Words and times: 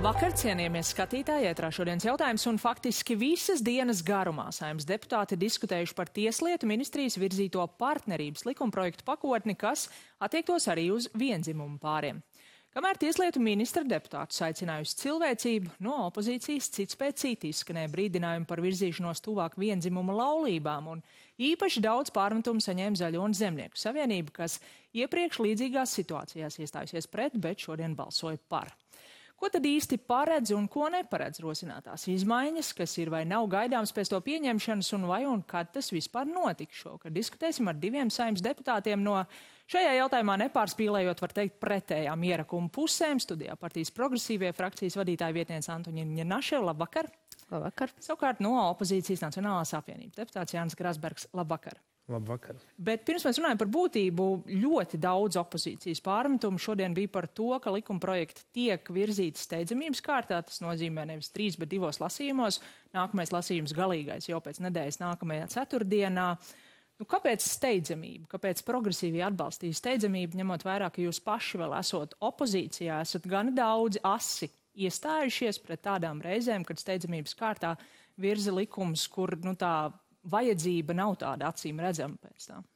Labvakar, 0.00 0.32
cienījamies 0.32 0.94
skatītāji, 0.94 1.50
ētrā 1.50 1.68
šodienas 1.76 2.06
jautājums, 2.06 2.46
un 2.48 2.56
faktiski 2.56 3.12
visas 3.20 3.60
dienas 3.60 3.98
garumā 4.00 4.46
saimnes 4.56 4.86
deputāti 4.88 5.36
diskutējuši 5.36 5.92
par 5.98 6.08
Tieslietu 6.08 6.64
ministrijas 6.70 7.18
virzīto 7.20 7.66
partnerības 7.76 8.46
likumprojektu 8.48 9.04
pakotni, 9.04 9.52
kas 9.60 9.90
attiektos 10.24 10.70
arī 10.72 10.86
uz 10.94 11.10
vienzimumu 11.12 11.76
pāriem. 11.84 12.22
Kamēr 12.72 12.96
Tieslietu 12.96 13.44
ministra 13.44 13.84
deputātus 13.84 14.40
aicinājusi 14.46 14.96
cilvēcību, 15.02 15.76
no 15.84 15.98
opozīcijas 16.06 16.72
cits 16.78 16.96
pēc 16.96 17.20
cita 17.20 17.50
izskanēja 17.50 17.92
brīdinājumi 17.92 18.48
par 18.48 18.64
virzīšanos 18.64 19.20
tuvāk 19.26 19.60
vienzimumu 19.60 20.16
laulībām, 20.16 20.88
un 20.96 21.04
īpaši 21.36 21.84
daudz 21.84 22.16
pārmetumu 22.16 22.64
saņēma 22.64 23.02
Zaļo 23.02 23.28
un 23.28 23.36
Zemnieku 23.36 23.76
savienība, 23.76 24.32
kas 24.40 24.62
iepriekš 24.96 25.44
līdzīgās 25.44 25.92
situācijās 26.00 26.56
iestājusies 26.64 27.12
pret, 27.12 27.36
bet 27.36 27.68
šodien 27.68 28.00
balsoja 28.00 28.40
par. 28.48 28.72
Ko 29.40 29.48
tad 29.48 29.64
īsti 29.64 29.96
paredz 30.04 30.50
un 30.52 30.66
ko 30.68 30.90
neparedz 30.92 31.40
rosinātās 31.40 32.02
izmaiņas, 32.12 32.74
kas 32.76 32.92
ir 33.00 33.08
vai 33.08 33.22
nav 33.24 33.46
gaidāms 33.48 33.94
pēc 33.96 34.10
to 34.12 34.18
pieņemšanas, 34.26 34.90
un 34.98 35.06
vai 35.08 35.22
un 35.24 35.40
kad 35.48 35.70
tas 35.72 35.88
vispār 35.94 36.28
notiks 36.28 36.82
šovakar? 36.82 37.14
Diskutēsim 37.14 37.70
ar 37.72 37.78
diviem 37.80 38.12
saimnes 38.12 38.44
deputātiem 38.44 39.00
no 39.00 39.16
šajā 39.72 39.94
jautājumā 39.96 40.36
nepārspīlējot, 40.42 41.24
var 41.24 41.34
teikt, 41.38 41.56
pretējām 41.64 42.26
ierakumu 42.28 42.68
pusēm. 42.74 43.22
Studijā 43.24 43.56
partijas 43.56 43.94
progresīvie 43.96 44.52
frakcijas 44.52 45.00
vadītāja 45.00 45.38
vietniece 45.38 45.72
Antoņina 45.72 46.28
Naševa. 46.34 46.74
Labvakar! 46.74 47.08
Labvakar! 47.48 47.96
Savukārt 47.96 48.44
no 48.44 48.58
opozīcijas 48.66 49.24
Nacionālās 49.24 49.72
apvienības 49.80 50.20
deputāts 50.20 50.58
Jānis 50.58 50.76
Grasbergs. 50.76 51.30
Labvakar! 51.32 51.80
Labvakar. 52.10 52.58
Bet 52.80 53.04
pirms 53.06 53.24
mēs 53.26 53.38
runājam 53.38 53.60
par 53.60 53.68
būtību, 53.70 54.26
ļoti 54.62 54.98
daudz 55.00 55.38
opozīcijas 55.40 56.02
pārmetumu 56.04 56.60
šodien 56.60 56.94
bija 56.96 57.10
par 57.12 57.28
to, 57.30 57.52
ka 57.62 57.72
likuma 57.74 58.02
projekti 58.02 58.46
tiek 58.56 58.90
virzīti 58.94 59.40
steidzamības 59.40 60.02
kārtā. 60.04 60.40
Tas 60.46 60.62
nozīmē 60.64 61.06
nevis 61.12 61.30
trīs, 61.34 61.58
bet 61.60 61.70
divos 61.70 62.00
lasījumos. 62.02 62.60
Nākamais 62.96 63.32
lasījums 63.34 63.76
galīgais 63.76 64.30
jau 64.30 64.42
pēc 64.42 64.62
nedēļas 64.66 65.00
nākamajā 65.04 65.46
ceturtdienā. 65.54 66.26
Nu, 67.00 67.06
kāpēc 67.08 67.46
steidzamība? 67.46 68.28
Kāpēc 68.34 68.60
progresīvi 68.66 69.22
atbalstīja 69.24 69.78
steidzamību, 69.78 70.36
ņemot 70.42 70.66
vērā, 70.66 70.90
ka 70.92 71.00
jūs 71.00 71.22
paši 71.24 71.62
vēl 71.62 71.78
esat 71.78 72.18
opozīcijā, 72.28 73.00
esat 73.06 73.28
gan 73.30 73.54
daudzi 73.56 74.02
asi 74.04 74.50
iestājušies 74.80 75.62
pret 75.64 75.80
tādām 75.86 76.20
reizēm, 76.24 76.66
kad 76.68 76.80
steidzamības 76.80 77.34
kārtā 77.38 77.72
virza 78.20 78.52
likums, 78.52 79.06
kur 79.08 79.32
nu, 79.44 79.54
tā 79.56 79.88
vajadzība 80.28 80.96
nav 80.96 81.16
tāda 81.20 81.50
acīm 81.50 81.80
redzama 81.82 82.20
pēc 82.20 82.50
tam? 82.50 82.66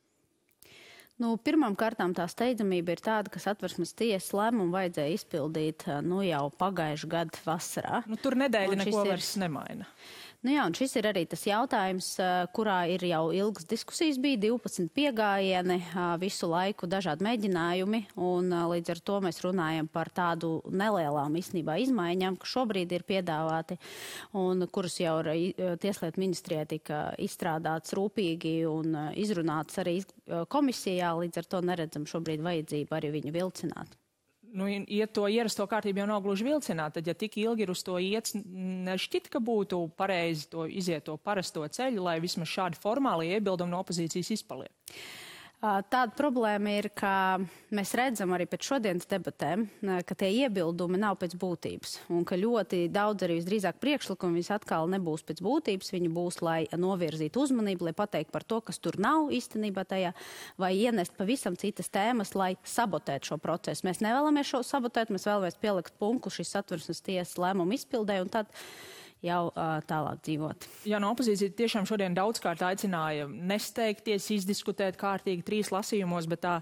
Nu, 1.23 1.37
Pirmām 1.39 1.77
kārtām 1.79 2.11
tā 2.17 2.25
steidzamība 2.27 2.97
ir 2.97 3.01
tāda, 3.05 3.31
ka 3.31 3.39
satversmes 3.39 3.93
tiesas 3.95 4.33
lēmumu 4.35 4.75
vajadzēja 4.75 5.15
izpildīt 5.15 5.87
nu, 6.03 6.19
jau 6.27 6.49
pagājušā 6.59 7.11
gada 7.13 7.43
vasarā. 7.47 8.01
Nu, 8.11 8.19
tur 8.19 8.35
nedēļa 8.41 8.81
neko 8.81 9.05
ir... 9.05 9.13
vairs 9.13 9.35
nemaina. 9.39 9.87
Nu 10.45 10.53
jā, 10.53 10.67
un 10.69 10.75
šis 10.77 10.93
ir 11.01 11.07
arī 11.09 11.23
tas 11.25 11.41
jautājums, 11.49 12.07
kurā 12.53 12.83
ir 12.93 13.01
jau 13.09 13.31
ilgas 13.33 13.65
diskusijas, 13.65 14.19
bija 14.21 14.37
12 14.43 14.91
piegājieni, 14.93 15.79
visu 16.21 16.51
laiku 16.51 16.85
dažādi 16.85 17.25
mēģinājumi, 17.25 18.03
un 18.21 18.53
līdz 18.75 18.93
ar 18.93 19.01
to 19.09 19.23
mēs 19.25 19.41
runājam 19.41 19.89
par 19.89 20.13
tādu 20.13 20.59
nelielām 20.69 21.41
īstenībā 21.41 21.79
izmaiņām, 21.87 22.37
kas 22.43 22.53
šobrīd 22.59 22.93
ir 22.93 23.09
piedāvāti, 23.09 23.81
un 24.37 24.69
kuras 24.69 25.01
jau 25.01 25.17
Tieslietu 25.25 26.21
ministrijā 26.21 26.69
tika 26.69 27.03
izstrādāts 27.25 27.97
rūpīgi 27.97 28.59
un 28.69 29.01
izrunāts 29.17 29.81
arī 29.81 30.03
komisijā, 30.29 31.17
līdz 31.25 31.41
ar 31.41 31.53
to 31.55 31.65
neredzam 31.73 32.05
šobrīd 32.05 32.45
vajadzību 32.45 33.01
arī 33.01 33.17
viņu 33.17 33.39
vilcināt 33.41 33.97
nu, 34.55 34.69
iet 34.71 35.13
to 35.17 35.27
ierasto 35.31 35.67
kārtību 35.71 36.03
jau 36.03 36.07
nav 36.09 36.23
gluži 36.25 36.47
vilcināt. 36.47 36.97
Tad, 36.97 37.09
ja 37.11 37.15
tik 37.19 37.37
ilgi 37.43 37.67
ir 37.67 37.73
uz 37.75 37.83
to 37.87 37.99
iet, 38.03 38.31
nešķiet, 38.89 39.29
ka 39.33 39.43
būtu 39.43 39.81
pareizi 39.99 40.49
to 40.53 40.69
iziet 40.71 41.07
to 41.09 41.19
parasto 41.19 41.67
ceļu, 41.67 42.07
lai 42.07 42.21
vismaz 42.23 42.51
šādi 42.53 42.81
formāli 42.81 43.33
iebildumi 43.35 43.75
no 43.75 43.83
opozīcijas 43.85 44.33
izpaliek. 44.39 44.73
Tāda 45.65 46.13
problēma 46.13 46.75
ir, 46.77 46.91
ka 46.93 47.41
mēs 47.73 47.95
redzam 47.97 48.35
arī 48.37 48.45
pēc 48.51 48.67
šodienas 48.69 49.09
debatēm, 49.09 49.63
ka 50.05 50.17
tie 50.21 50.29
iebildumi 50.45 50.99
nav 51.01 51.17
pēc 51.23 51.37
būtības. 51.41 51.95
Un 52.13 52.27
ka 52.29 52.37
ļoti 52.37 52.83
daudz 52.93 53.25
arī 53.25 53.39
visdrīzāk 53.39 53.79
priekšlikumi 53.81 54.43
vis 54.43 54.51
atkal 54.53 54.91
nebūs 54.93 55.25
pēc 55.25 55.41
būtības. 55.45 55.89
Viņi 55.95 56.11
būs, 56.13 56.43
lai 56.45 56.59
novirzītu 56.69 57.47
uzmanību, 57.47 57.89
lai 57.89 57.95
pateiktu 57.97 58.35
par 58.35 58.45
to, 58.45 58.61
kas 58.67 58.83
tur 58.85 58.99
nav 59.01 59.33
īstenībā 59.33 59.87
tajā, 59.89 60.13
vai 60.61 60.75
ienest 60.77 61.17
pavisam 61.17 61.57
citas 61.57 61.89
tēmas, 61.89 62.35
lai 62.37 62.55
sabotētu 62.61 63.33
šo 63.33 63.41
procesu. 63.41 63.87
Mēs 63.89 64.05
nevēlamies 64.05 64.51
šo 64.51 64.61
sabotēt, 64.69 65.15
mēs 65.15 65.25
vēlamies 65.31 65.57
pielikt 65.65 65.97
punktu 66.03 66.35
šīs 66.35 66.53
satversmes 66.59 67.01
tiesas 67.09 67.41
lēmumu 67.41 67.79
izpildē. 67.79 68.21
Tad 68.29 68.53
jau 69.25 69.43
uh, 69.51 69.77
tālāk 69.89 70.23
dzīvot. 70.25 70.67
Jā, 70.91 71.01
no 71.03 71.13
opozīcija 71.15 71.57
tiešām 71.59 71.89
šodien 71.89 72.17
daudzkārt 72.17 72.65
aicināja 72.67 73.29
nesteigties, 73.29 74.31
izdiskutēt 74.37 74.99
kārtīgi 75.01 75.47
trīs 75.47 75.73
lasījumos, 75.75 76.29
bet 76.31 76.45
tā 76.45 76.59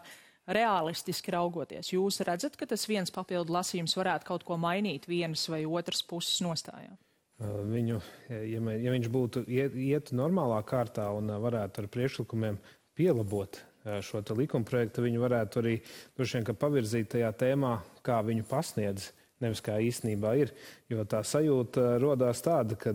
realistiski 0.53 1.34
raugoties, 1.34 1.93
jūs 1.95 2.21
redzat, 2.27 2.56
ka 2.59 2.67
tas 2.67 2.89
viens 2.91 3.12
papildu 3.15 3.55
lasījums 3.55 3.95
varētu 3.99 4.27
kaut 4.27 4.47
ko 4.47 4.59
mainīt 4.59 5.06
vienas 5.11 5.45
vai 5.50 5.62
otras 5.67 6.03
puses 6.03 6.41
nostājā? 6.43 6.95
Viņu, 7.43 7.99
ja, 8.31 8.62
mē, 8.62 8.77
ja 8.83 8.93
viņš 8.94 9.09
būtu 9.11 9.43
iet, 9.50 9.75
iet 9.75 10.12
normālā 10.15 10.61
kārtā 10.67 11.09
un 11.17 11.31
varētu 11.43 11.83
ar 11.83 11.89
priekšlikumiem 11.91 12.59
pielabot 12.99 13.59
šo 14.06 14.21
likuma 14.39 14.67
projektu, 14.67 15.03
viņi 15.03 15.19
varētu 15.19 15.62
arī 15.62 15.73
vien 16.19 16.55
pavirzīt 16.55 17.11
tajā 17.17 17.33
tēmā, 17.34 17.73
kā 18.06 18.21
viņu 18.23 18.47
pasniedz 18.50 19.11
nevis 19.42 19.62
kā 19.64 19.78
īstenībā 19.82 20.34
ir. 20.41 20.53
Jo 20.91 21.06
tā 21.08 21.22
sajūta 21.26 21.97
rodās 22.03 22.42
tāda, 22.44 22.78
ka 22.78 22.94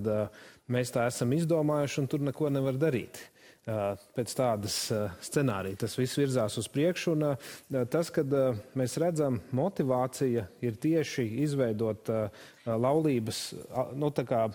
mēs 0.71 0.93
tā 0.95 1.07
esam 1.11 1.33
izdomājuši 1.37 2.03
un 2.03 2.11
tur 2.11 2.23
neko 2.27 2.51
nevar 2.53 2.79
darīt. 2.79 3.19
Pēc 3.67 4.31
tādas 4.31 4.75
scenārija 5.27 5.81
tas 5.81 5.97
viss 5.99 6.15
virzās 6.15 6.55
uz 6.59 6.69
priekšu. 6.71 7.17
Un 7.17 7.83
tas, 7.91 8.07
kad 8.15 8.31
mēs 8.79 8.95
redzam, 9.03 9.41
motivācija 9.51 10.45
ir 10.63 10.77
tieši 10.79 11.25
izveidot 11.43 12.07
laulības, 12.63 13.41
nu, 13.99 14.11
kā, 14.27 14.45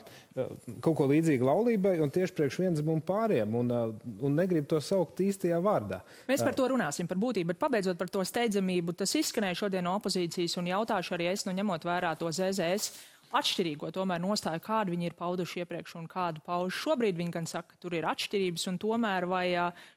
kaut 0.84 0.96
ko 0.96 1.10
līdzīgu 1.12 1.44
laulībai 1.48 1.94
un 2.04 2.12
tieši 2.12 2.36
priekš 2.38 2.60
vienzimumu 2.64 3.04
pāriem, 3.04 3.52
un, 3.60 3.72
un 4.00 4.36
negrib 4.36 4.68
to 4.70 4.80
saukt 4.84 5.20
īstajā 5.24 5.60
vārdā. 5.64 6.00
Mēs 6.30 6.44
par 6.44 6.56
to 6.56 6.72
runāsim, 6.72 7.08
par 7.08 7.20
būtību, 7.20 7.52
bet 7.52 7.60
pabeidzot 7.60 8.00
par 8.00 8.08
to 8.12 8.24
steidzamību, 8.24 8.96
tas 8.96 9.12
izskanēja 9.20 9.64
šodien 9.64 9.88
no 9.88 9.96
opozīcijas 10.00 10.56
un 10.60 10.72
jautāšu 10.72 11.18
arī 11.18 11.32
es, 11.34 11.44
nu, 11.48 11.56
ņemot 11.60 11.84
vērā 11.88 12.16
to 12.20 12.32
ZZS 12.32 13.11
atšķirīgo 13.38 13.90
tomēr 13.94 14.20
nostāju, 14.22 14.62
kādu 14.64 14.94
viņi 14.94 15.10
ir 15.10 15.16
pauduši 15.18 15.62
iepriekš 15.64 15.96
un 16.00 16.06
kādu 16.10 16.44
pauž 16.46 16.76
šobrīd. 16.84 17.18
Viņi 17.18 17.36
gan 17.38 17.48
saka, 17.50 17.72
ka 17.72 17.82
tur 17.82 17.96
ir 17.96 18.08
atšķirības, 18.10 18.68
un 18.72 18.78
tomēr 18.82 19.26
vai 19.30 19.46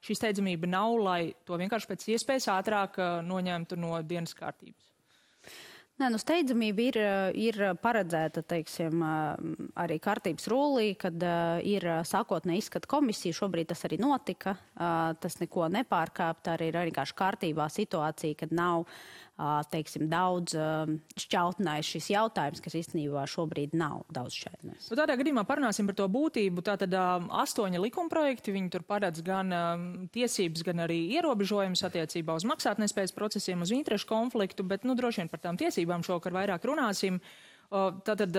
šī 0.05 0.17
steidzamība 0.21 0.71
nav, 0.71 0.97
lai 1.03 1.21
to 1.45 1.59
vienkārši 1.61 1.91
pēc 1.93 2.09
iespējas 2.15 2.51
ātrāk 2.55 2.99
noņemtu 3.27 3.79
no 3.79 3.99
dienas 4.07 4.35
kārtības. 4.37 4.91
Nē, 5.95 6.09
nu 6.11 6.17
steidzamība 6.19 6.83
ir, 6.83 6.97
ir 7.39 7.57
paredzēta, 7.79 8.41
teiksim, 8.43 8.99
arī 9.79 9.95
kārtības 10.03 10.49
rulī, 10.51 10.89
kad 10.99 11.23
ir 11.63 11.85
sākotnēji 12.03 12.65
izskata 12.65 12.89
komisija. 12.91 13.37
Šobrīd 13.37 13.69
tas 13.69 13.85
arī 13.87 14.01
notika. 14.03 14.57
Tas 14.75 15.39
neko 15.39 15.69
nepārkāpt. 15.71 16.51
Arī 16.51 16.67
ir 16.67 16.79
vienkārši 16.89 17.15
kārtībā 17.15 17.69
situācija, 17.71 18.35
kad 18.43 18.51
nav 18.51 18.83
teiksim, 19.71 20.05
daudz 20.11 20.55
šķautnējis 21.19 21.89
šis 21.95 22.09
jautājums, 22.13 22.61
kas 22.63 22.77
īstenībā 22.79 23.25
šobrīd 23.27 23.73
nav 23.75 24.05
daudz 24.15 24.37
šķautnējis. 24.39 24.87
Nu, 24.91 24.97
tādā 24.99 25.17
gadījumā 25.19 25.43
parunāsim 25.47 25.89
par 25.89 25.97
to 25.99 26.07
būtību. 26.11 26.63
Tātad 26.65 26.95
astoņi 26.95 27.81
likumprojekti, 27.83 28.53
viņi 28.55 28.71
tur 28.71 28.85
paredz 28.87 29.23
gan 29.25 29.51
tiesības, 30.15 30.63
gan 30.67 30.85
arī 30.85 31.01
ierobežojumus 31.17 31.83
attiecībā 31.89 32.37
uz 32.39 32.47
maksātnespējas 32.47 33.15
procesiem, 33.15 33.65
uz 33.65 33.75
interešu 33.75 34.07
konfliktu, 34.13 34.63
bet, 34.67 34.87
nu, 34.87 34.95
droši 34.95 35.23
vien 35.23 35.33
par 35.33 35.43
tām 35.43 35.59
tiesībām 35.59 36.05
šovakar 36.07 36.35
vairāk 36.39 36.69
runāsim. 36.71 37.19
Tātad 37.75 38.31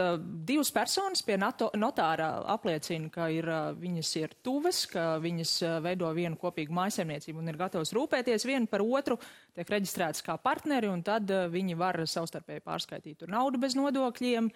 divas 0.49 0.71
personas 0.73 1.21
pie 1.27 1.35
NATO, 1.37 1.67
notāra 1.77 2.29
apliecina, 2.55 3.11
ka 3.13 3.27
ir, 3.33 3.49
viņas 3.77 4.13
ir 4.21 4.33
tuvas, 4.47 4.85
ka 4.89 5.19
viņas 5.21 5.53
veido 5.85 6.09
vienu 6.17 6.39
kopīgu 6.41 6.73
mājasēmniecību 6.77 7.43
un 7.43 7.51
ir 7.53 7.59
gatavas 7.61 7.93
rūpēties 7.97 8.47
vienu 8.49 8.71
par 8.71 8.85
otru, 8.87 9.19
tiek 9.57 9.73
reģistrētas 9.75 10.25
kā 10.25 10.39
partneri, 10.41 10.89
un 10.89 11.03
tad 11.05 11.29
viņi 11.53 11.77
var 11.77 12.01
savstarpēji 12.09 12.65
pārskaitīt 12.65 13.19
tur 13.21 13.35
naudu 13.35 13.61
bez 13.61 13.77
nodokļiem, 13.77 14.49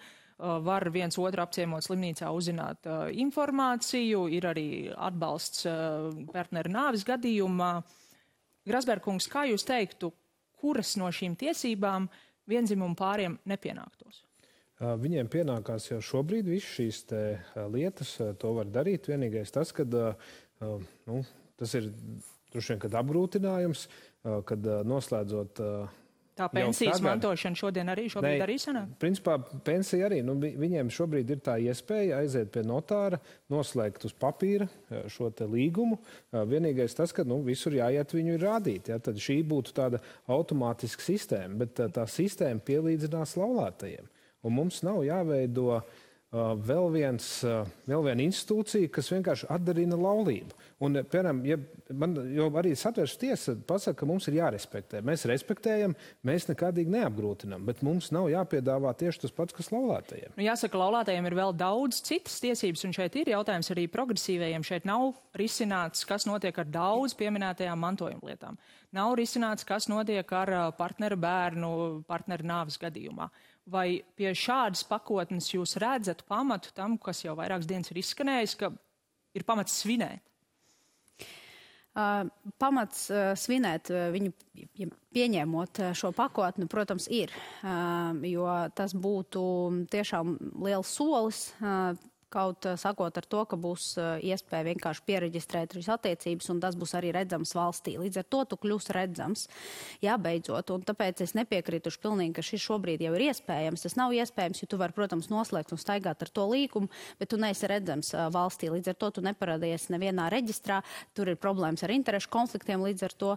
var 0.65 0.87
viens 0.89 1.19
otru 1.21 1.43
apciemot 1.43 1.85
slimnīcā 1.85 2.31
uzzināt 2.33 2.89
informāciju, 3.21 4.23
ir 4.33 4.49
arī 4.49 4.65
atbalsts 4.95 5.67
partneru 6.31 6.73
nāvis 6.73 7.05
gadījumā. 7.05 7.75
Grasberkungs, 8.65 9.29
kā 9.29 9.45
jūs 9.51 9.67
teiktu, 9.67 10.09
kuras 10.57 10.95
no 10.97 11.13
šīm 11.13 11.37
tiesībām 11.37 12.09
vienzimumu 12.49 12.97
pāriem 12.97 13.37
nepienāktos? 13.45 14.25
Viņiem 14.81 15.29
pienākās 15.29 15.91
jau 15.91 15.99
šobrīd 16.01 16.47
visas 16.49 16.75
šīs 16.77 17.01
lietas, 17.69 18.15
to 18.41 18.53
var 18.57 18.69
darīt. 18.73 19.11
Vienīgais 19.11 19.53
tas, 19.53 19.73
ka 19.75 19.85
nu, 19.85 21.21
tas 21.59 21.75
ir 21.77 21.91
droši 22.51 22.77
vien 22.79 23.01
apgrūtinājums, 23.01 23.87
kad 24.49 24.71
noslēdzot 24.89 25.61
Tā 26.31 26.47
pensijas 26.47 26.95
tagad, 26.95 27.05
mantošana 27.09 27.59
šodien 27.59 27.91
arī 27.91 28.05
šobrīd 28.09 28.37
ne, 28.39 28.43
arī 28.45 28.55
sanāk? 28.61 28.93
Principā 29.01 29.35
pensija 29.67 30.07
arī, 30.07 30.21
nu, 30.23 30.37
viņiem 30.39 30.89
šobrīd 30.93 31.33
ir 31.35 31.41
tā 31.43 31.57
iespēja 31.59 32.21
aiziet 32.23 32.53
pie 32.53 32.63
notāra, 32.65 33.19
noslēgt 33.51 34.07
uz 34.07 34.15
papīra 34.17 34.69
šo 35.11 35.27
līgumu. 35.51 35.99
Vienīgais 36.31 36.95
tas, 36.97 37.11
ka, 37.13 37.25
nu, 37.27 37.41
visur 37.45 37.75
jāiet 37.75 38.15
viņu 38.15 38.39
rādīt, 38.41 38.93
ja, 38.93 38.97
tad 39.03 39.19
šī 39.21 39.41
būtu 39.51 39.75
tāda 39.75 39.99
automātiska 40.31 41.03
sistēma, 41.03 41.65
bet 41.65 41.83
tā 41.93 42.07
sistēma 42.09 42.63
pielīdzinās 42.63 43.35
laulātajiem. 43.37 44.07
Un 44.41 44.55
mums 44.57 44.81
nav 44.85 45.03
jāveido 45.05 45.67
uh, 45.77 45.99
Uh, 46.31 46.53
vēl, 46.55 46.85
viens, 46.93 47.25
uh, 47.43 47.65
vēl 47.91 48.05
viena 48.05 48.23
institūcija, 48.23 48.87
kas 48.95 49.09
vienkārši 49.11 49.49
atdarina 49.51 49.97
laulību. 49.99 50.55
Un, 50.87 50.95
uh, 50.95 51.03
piemēram, 51.03 51.41
ja 51.43 51.57
man 51.91 52.13
arī 52.55 52.71
satversmes 52.79 53.19
tiesa 53.19 53.55
pasaka, 53.67 53.97
ka 53.99 54.07
mums 54.07 54.29
ir 54.31 54.37
jārespektē. 54.37 55.01
Mēs 55.03 55.27
respektējam, 55.27 55.91
mēs 56.23 56.47
nekādīgi 56.47 56.95
neapgrūtinām, 56.95 57.67
bet 57.67 57.83
mums 57.83 58.13
nav 58.15 58.29
jāpiedāvā 58.31 58.95
tieši 59.03 59.25
tas 59.25 59.35
pats, 59.35 59.57
kas 59.59 59.73
laulātajiem. 59.75 60.31
Nu, 60.37 60.47
jāsaka, 60.47 60.79
laulātajiem 60.79 61.27
ir 61.27 61.35
vēl 61.41 61.51
daudz 61.59 61.99
citas 62.07 62.39
tiesības, 62.45 62.87
un 62.87 62.95
šeit 62.95 63.19
ir 63.19 63.35
jautājums 63.35 63.73
arī 63.75 63.89
progresīvajiem. 63.91 64.63
Šeit 64.71 64.87
nav 64.87 65.11
risināts, 65.35 66.07
kas 66.07 66.31
notiek 66.31 66.63
ar 66.63 66.71
daudz 66.71 67.19
pieminētajām 67.19 67.87
mantojuma 67.89 68.31
lietām. 68.31 68.55
Nav 68.95 69.19
risināts, 69.19 69.67
kas 69.67 69.91
notiek 69.91 70.31
ar 70.31 70.55
partneru 70.79 71.19
bērnu, 71.19 71.75
partneru 72.07 72.47
nāves 72.55 72.79
gadījumā. 72.79 73.27
Vai 73.69 74.01
pie 74.17 74.31
šādas 74.33 74.81
pakotnes 74.89 75.51
jūs 75.53 75.77
redzat 75.81 76.23
pamatu 76.29 76.71
tam, 76.73 76.97
kas 76.97 77.21
jau 77.21 77.35
vairākas 77.37 77.69
dienas 77.69 77.91
ir 77.93 78.01
izskanējis, 78.01 78.57
ka 78.57 78.71
ir 79.37 79.45
pamats 79.45 79.77
svinēt? 79.83 80.23
Uh, 81.91 82.23
pamats 82.55 83.09
uh, 83.11 83.33
svinēt 83.35 83.89
uh, 83.91 84.05
viņu 84.13 84.31
pieņemot 85.11 85.81
šo 85.99 86.13
pakotni, 86.15 86.63
protams, 86.71 87.09
ir, 87.11 87.33
jo 88.23 88.45
tas 88.77 88.93
būtu 88.95 89.41
tiešām 89.91 90.37
liels 90.63 90.93
solis 90.95 91.41
Kaut 92.31 92.63
eh, 92.65 92.77
sakot 92.79 93.17
ar 93.19 93.25
to, 93.27 93.41
ka 93.43 93.57
būs 93.59 93.91
eh, 93.99 94.23
iespēja 94.31 94.69
vienkārši 94.69 95.03
pieregistrēt 95.03 95.75
šīs 95.75 95.89
attiecības, 95.91 96.47
un 96.53 96.61
tas 96.63 96.77
būs 96.79 96.93
arī 96.95 97.11
redzams 97.15 97.51
valstī. 97.57 97.97
Līdz 97.99 98.21
ar 98.21 98.27
to 98.31 98.43
tu 98.53 98.57
kļūsi 98.63 98.95
redzams. 98.95 99.47
Jā, 100.03 100.15
beidzot, 100.21 100.71
un 100.71 100.85
tāpēc 100.87 101.25
es 101.25 101.35
nepiekrītu 101.35 101.91
pilnīgi, 102.01 102.37
ka 102.37 102.45
šis 102.45 102.63
šobrīd 102.63 103.03
jau 103.03 103.11
ir 103.17 103.25
iespējams. 103.27 103.83
Tas 103.83 103.97
nav 103.99 104.15
iespējams, 104.15 104.61
jo 104.63 104.69
tu 104.71 104.79
vari, 104.79 104.95
protams, 104.95 105.27
noslēgt 105.31 105.73
un 105.75 105.81
staigāt 105.81 106.23
ar 106.23 106.31
to 106.31 106.45
līkumu, 106.47 106.87
bet 107.19 107.33
tu 107.33 107.39
neesi 107.41 107.67
redzams 107.67 108.13
uh, 108.15 108.29
valstī. 108.31 108.71
Līdz 108.71 108.93
ar 108.93 108.97
to 109.03 109.11
tu 109.17 109.25
neparādījies 109.25 109.89
nevienā 109.91 110.29
reģistrā. 110.31 110.79
Tur 111.17 111.33
ir 111.33 111.39
problēmas 111.41 111.83
ar 111.83 111.91
interešu 111.91 112.31
konfliktiem, 112.31 112.81
līdz 112.87 113.05
ar 113.09 113.15
to 113.23 113.31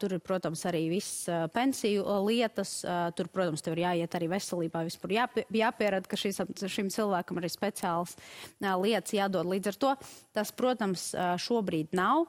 tur 0.00 0.16
ir, 0.16 0.22
protams, 0.24 0.64
arī 0.70 0.86
viss 0.90 1.28
pensiju 1.54 2.04
lietas. 2.24 2.78
Tur, 3.16 3.28
protams, 3.32 3.62
tev 3.64 3.76
ir 3.76 3.84
jāiet 3.84 4.16
arī 4.16 4.30
veselībā, 4.32 4.84
vispār 4.88 5.16
jāpie, 5.18 5.46
jāpierada, 5.60 6.08
ka 6.08 6.18
šis, 6.18 6.40
šim 6.72 6.90
cilvēkam 6.94 7.42
ir 7.42 7.50
speciāls 7.52 8.13
šīs 8.62 8.74
lietas 8.80 9.14
jādod. 9.16 9.48
Līdz 9.50 9.72
ar 9.72 9.78
to 9.84 9.92
tas, 10.36 10.52
protams, 10.56 11.06
šobrīd 11.44 11.94
nav. 11.96 12.26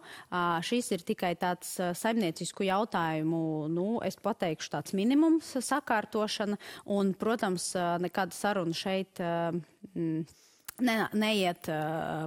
Šis 0.66 0.92
ir 0.96 1.06
tikai 1.08 1.34
tāds 1.40 1.76
saimniecisku 2.02 2.68
jautājumu, 2.68 3.42
nu, 3.72 3.88
es 4.06 4.20
pateikšu, 4.22 4.72
tāds 4.78 4.96
minimums 4.98 5.56
sakārtošana. 5.60 6.60
Un, 6.96 7.16
protams, 7.18 7.72
nekāda 8.04 8.36
saruna 8.36 8.76
šeit 8.76 9.22
ne, 9.96 11.02
neiet 11.16 11.70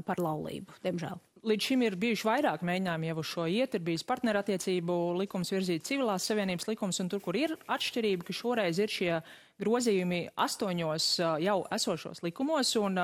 par 0.09 0.23
laulību, 0.23 0.79
diemžēl. 0.85 1.19
Līdz 1.47 1.69
šim 1.69 1.83
ir 1.87 1.95
bijuši 1.99 2.27
vairāk 2.27 2.65
mēģinājumi 2.67 3.09
jau 3.13 3.19
uz 3.21 3.29
šo 3.31 3.45
iet, 3.47 3.77
ir 3.77 3.83
bijis 3.87 4.03
partnerattiecību 4.09 4.97
likums 5.21 5.53
virzīt 5.55 5.87
civilās 5.87 6.27
savienības 6.27 6.67
likums, 6.67 6.99
un 7.03 7.11
tur, 7.13 7.23
kur 7.23 7.39
ir 7.39 7.55
atšķirība, 7.71 8.27
ka 8.27 8.35
šoreiz 8.35 8.81
ir 8.83 8.91
šie 8.93 9.13
grozījumi 9.59 10.21
astoņos 10.39 11.09
jau 11.45 11.59
esošos 11.75 12.23
likumos, 12.27 12.75
un 12.81 13.01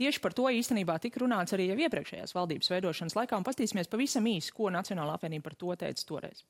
tieši 0.00 0.20
par 0.24 0.36
to 0.36 0.50
īstenībā 0.52 0.98
tika 1.02 1.22
runāts 1.22 1.56
arī 1.56 1.70
jau 1.70 1.78
iepriekšējās 1.86 2.36
valdības 2.36 2.74
veidošanas 2.74 3.16
laikā, 3.20 3.38
un 3.38 3.46
pastīsimies 3.46 3.90
pavisam 3.92 4.28
īsi, 4.28 4.52
ko 4.56 4.72
Nacionāla 4.74 5.16
apvienība 5.18 5.50
par 5.50 5.58
to 5.60 5.78
teica 5.84 6.06
toreiz 6.08 6.44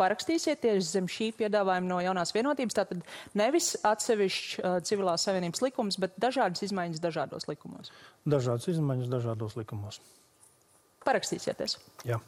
parakstīsieties 0.00 0.92
zem 0.94 1.08
šī 1.10 1.30
piedāvājuma 1.36 1.90
no 1.90 2.00
jaunās 2.04 2.34
vienotības. 2.36 2.78
Tātad 2.78 3.04
nevis 3.38 3.72
atsevišķi 3.86 4.62
uh, 4.62 4.78
civilās 4.86 5.26
savienības 5.28 5.64
likums, 5.66 6.00
bet 6.00 6.16
dažādas 6.22 6.64
izmaiņas 6.68 7.04
dažādos 7.04 7.48
likumos. 7.50 7.92
Dažādas 8.24 8.70
izmaiņas 8.72 9.12
dažādos 9.12 9.58
likumos. 9.60 10.00
Parakstīsieties. 11.06 11.78
Jā. 12.08 12.20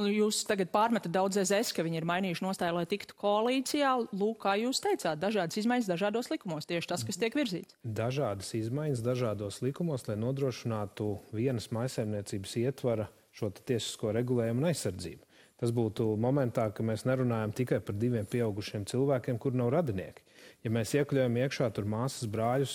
Nu, 0.00 0.08
jūs 0.08 0.38
tagad 0.48 0.70
pārmetat 0.72 1.12
daudz 1.12 1.36
ZS, 1.42 1.74
ka 1.76 1.84
viņi 1.84 2.00
ir 2.00 2.06
mainījuši 2.08 2.44
nostāju, 2.46 2.78
lai 2.78 2.86
tiktu 2.88 3.16
koalīcijā. 3.20 3.90
Lūk, 4.16 4.38
kā 4.46 4.54
jūs 4.56 4.80
teicāt, 4.80 5.20
dažādas 5.20 5.60
izmaiņas 5.60 5.90
dažādos 5.90 6.30
likumos. 6.32 6.68
Tieši 6.70 6.88
tas, 6.88 7.04
kas 7.04 7.20
tiek 7.20 7.36
virzīts. 7.36 7.76
Dažādas 7.84 8.54
izmaiņas 8.56 9.02
dažādos 9.04 9.60
likumos, 9.60 10.06
lai 10.08 10.16
nodrošinātu 10.22 11.10
vienas 11.36 11.68
maisaimniecības 11.76 12.56
ietvara 12.62 13.10
šo 13.36 13.52
tiesisko 13.60 14.14
regulējumu 14.16 14.64
un 14.64 14.70
aizsardzību. 14.70 15.26
Tas 15.60 15.74
būtu 15.76 16.14
momentā, 16.16 16.70
kad 16.72 16.86
mēs 16.88 17.04
nerunājam 17.04 17.52
tikai 17.52 17.82
par 17.84 17.98
diviem 18.00 18.24
pieaugušiem 18.24 18.86
cilvēkiem, 18.88 19.36
kur 19.36 19.52
nav 19.52 19.68
radinieki. 19.74 20.24
Ja 20.64 20.72
mēs 20.74 20.92
iekļaujam 20.92 21.38
iekšā 21.40 21.70
tur 21.72 21.86
māsas, 21.88 22.28
brāļus, 22.30 22.74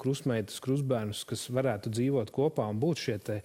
krustmeitas, 0.00 0.60
krustbērnus, 0.64 1.24
kas 1.28 1.42
varētu 1.52 1.92
dzīvot 1.92 2.32
kopā 2.34 2.64
un 2.72 2.80
būt 2.80 3.02
šie 3.04 3.16
te, 3.24 3.40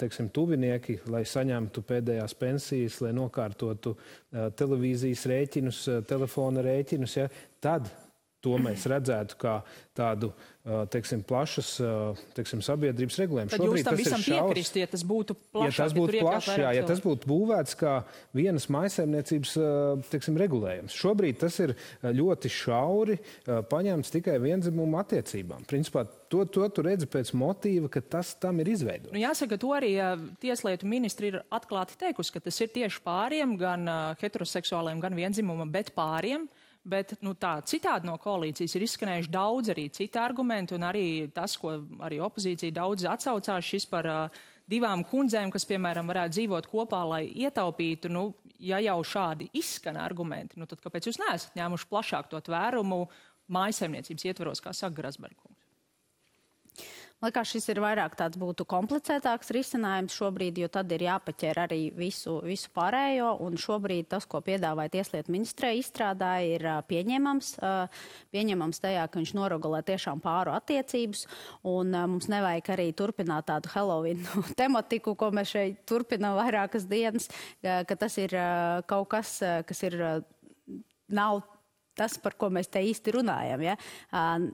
teiksim, 0.00 0.30
tuvinieki, 0.34 1.02
lai 1.12 1.22
saņemtu 1.28 1.84
pēdējās 1.86 2.34
pensijas, 2.40 2.96
lai 3.04 3.12
nokārtotu 3.16 3.94
televīzijas 4.58 5.26
rēķinus, 5.28 5.82
telefona 6.08 6.64
rēķinus, 6.64 7.18
ja, 7.20 7.28
tad 7.62 7.92
to 8.42 8.58
mēs 8.60 8.86
redzētu 8.90 9.38
kā 9.40 9.60
tādu 9.96 10.32
teiksim, 10.92 11.24
plašas 11.26 11.72
teiksim, 12.36 12.60
sabiedrības 12.62 13.16
regulējumu. 13.18 13.50
Tad 13.50 13.60
Šobrīd 13.60 13.80
jūs 13.80 13.88
tam 13.88 13.98
visam 13.98 14.22
piekrist, 14.22 14.76
ja 14.78 14.86
tas 14.92 15.02
būtu 15.06 15.34
plašāk, 15.34 15.66
ja 15.66 15.74
tas 15.82 15.94
būtu 15.96 16.16
ja 16.16 16.22
plašs, 16.22 16.50
jā, 16.62 16.70
ja 16.78 16.84
tas 16.86 17.02
būtu 17.02 17.30
būvēts 17.30 17.78
kā 17.80 17.94
vienas 18.36 18.68
maisaimniecības 18.70 19.56
teiksim, 20.12 20.38
regulējums. 20.38 20.94
Šobrīd 21.02 21.40
tas 21.42 21.58
ir 21.64 21.74
ļoti 22.06 22.52
šauri 22.54 23.18
paņemts 23.72 24.14
tikai 24.14 24.38
vienzimuma 24.42 25.02
attiecībām. 25.02 25.66
Principā 25.66 26.06
to, 26.30 26.46
to 26.46 26.70
tu 26.70 26.86
redzi 26.86 27.10
pēc 27.10 27.34
motīva, 27.34 27.90
ka 27.92 28.04
tas 28.18 28.32
tam 28.38 28.62
ir 28.62 28.70
izveidots. 28.76 29.12
Nu, 29.12 29.18
jāsaka, 29.22 29.58
to 29.60 29.74
arī 29.74 29.96
tieslietu 30.42 30.86
ministri 30.90 31.34
ir 31.34 31.42
atklāti 31.50 31.98
teikusi, 32.06 32.38
ka 32.38 32.46
tas 32.46 32.62
ir 32.62 32.70
tieši 32.70 33.02
pāriem, 33.02 33.58
gan 33.58 33.88
heteroseksuāliem, 34.22 35.02
gan 35.02 35.18
vienzimuma, 35.18 35.66
bet 35.66 35.90
pāriem. 35.98 36.46
Uh, 36.46 36.61
Bet 36.82 37.14
nu, 37.22 37.36
tā 37.38 37.60
citādi 37.62 38.08
no 38.08 38.16
koalīcijas 38.18 38.72
ir 38.74 38.84
izskanējuši 38.88 39.30
daudz 39.30 39.70
arī 39.70 39.84
citi 39.94 40.18
argumenti, 40.18 40.74
un 40.74 40.82
arī 40.82 41.04
tas, 41.34 41.54
ko 41.60 41.76
arī 42.02 42.18
opozīcija 42.26 42.74
daudz 42.74 43.06
atsaucās, 43.06 43.68
šis 43.68 43.86
par 43.86 44.08
uh, 44.10 44.40
divām 44.66 45.04
kundzēm, 45.06 45.52
kas, 45.54 45.66
piemēram, 45.68 46.10
varētu 46.10 46.36
dzīvot 46.38 46.66
kopā, 46.72 47.04
lai 47.06 47.22
ietaupītu. 47.44 48.10
Nu, 48.10 48.24
ja 48.58 48.80
jau 48.82 48.98
šādi 49.06 49.46
izskan 49.58 49.98
argumenti, 50.00 50.58
nu, 50.58 50.66
tad 50.66 50.82
kāpēc 50.82 51.06
jūs 51.06 51.20
neesat 51.22 51.54
ņēmuši 51.58 51.88
plašāk 51.90 52.30
to 52.32 52.42
tvērumu 52.50 53.04
mājasemniecības 53.52 54.28
ietvaros, 54.30 54.62
kā 54.64 54.74
saka 54.74 54.98
Grasbergs? 54.98 55.50
Liekas, 57.22 57.52
šis 57.54 57.68
ir 57.70 57.78
vairāk 57.78 58.16
tāds 58.18 58.34
būtu 58.34 58.64
komplicētāks 58.66 59.52
risinājums 59.54 60.14
šobrīd, 60.18 60.56
jo 60.58 60.68
tad 60.74 60.90
ir 60.90 61.04
jāpaķer 61.06 61.60
arī 61.68 61.78
visu, 61.94 62.40
visu 62.42 62.72
pārējo. 62.74 63.28
Un 63.46 63.54
šobrīd 63.62 64.08
tas, 64.10 64.26
ko 64.26 64.40
piedāvāja 64.42 64.90
Tieslietu 64.96 65.30
ministrē 65.30 65.70
izstrādā, 65.78 66.32
ir 66.42 66.66
pieņemams. 66.90 67.52
Pieņemams 68.34 68.82
tajā, 68.82 69.06
ka 69.06 69.22
viņš 69.22 69.34
noregulē 69.38 69.84
tiešām 69.86 70.18
pāru 70.24 70.50
attiecības. 70.56 71.28
Un 71.70 71.94
mums 71.94 72.26
nevajag 72.32 72.72
arī 72.74 72.88
turpināt 72.98 73.46
tādu 73.52 73.70
Halloween 73.76 74.26
tematiku, 74.60 75.14
ko 75.14 75.30
mēs 75.30 75.54
šeit 75.54 75.78
turpinām 75.86 76.34
vairākas 76.40 76.90
dienas, 76.90 77.30
ka 77.62 78.00
tas 78.02 78.18
ir 78.18 78.34
kaut 78.90 79.12
kas, 79.14 79.38
kas 79.70 79.86
ir 79.86 80.00
nav 81.06 81.44
tas, 81.98 82.16
par 82.22 82.36
ko 82.38 82.48
mēs 82.52 82.70
te 82.72 82.80
īsti 82.82 83.14
runājam. 83.16 83.62
Ja? 83.66 83.76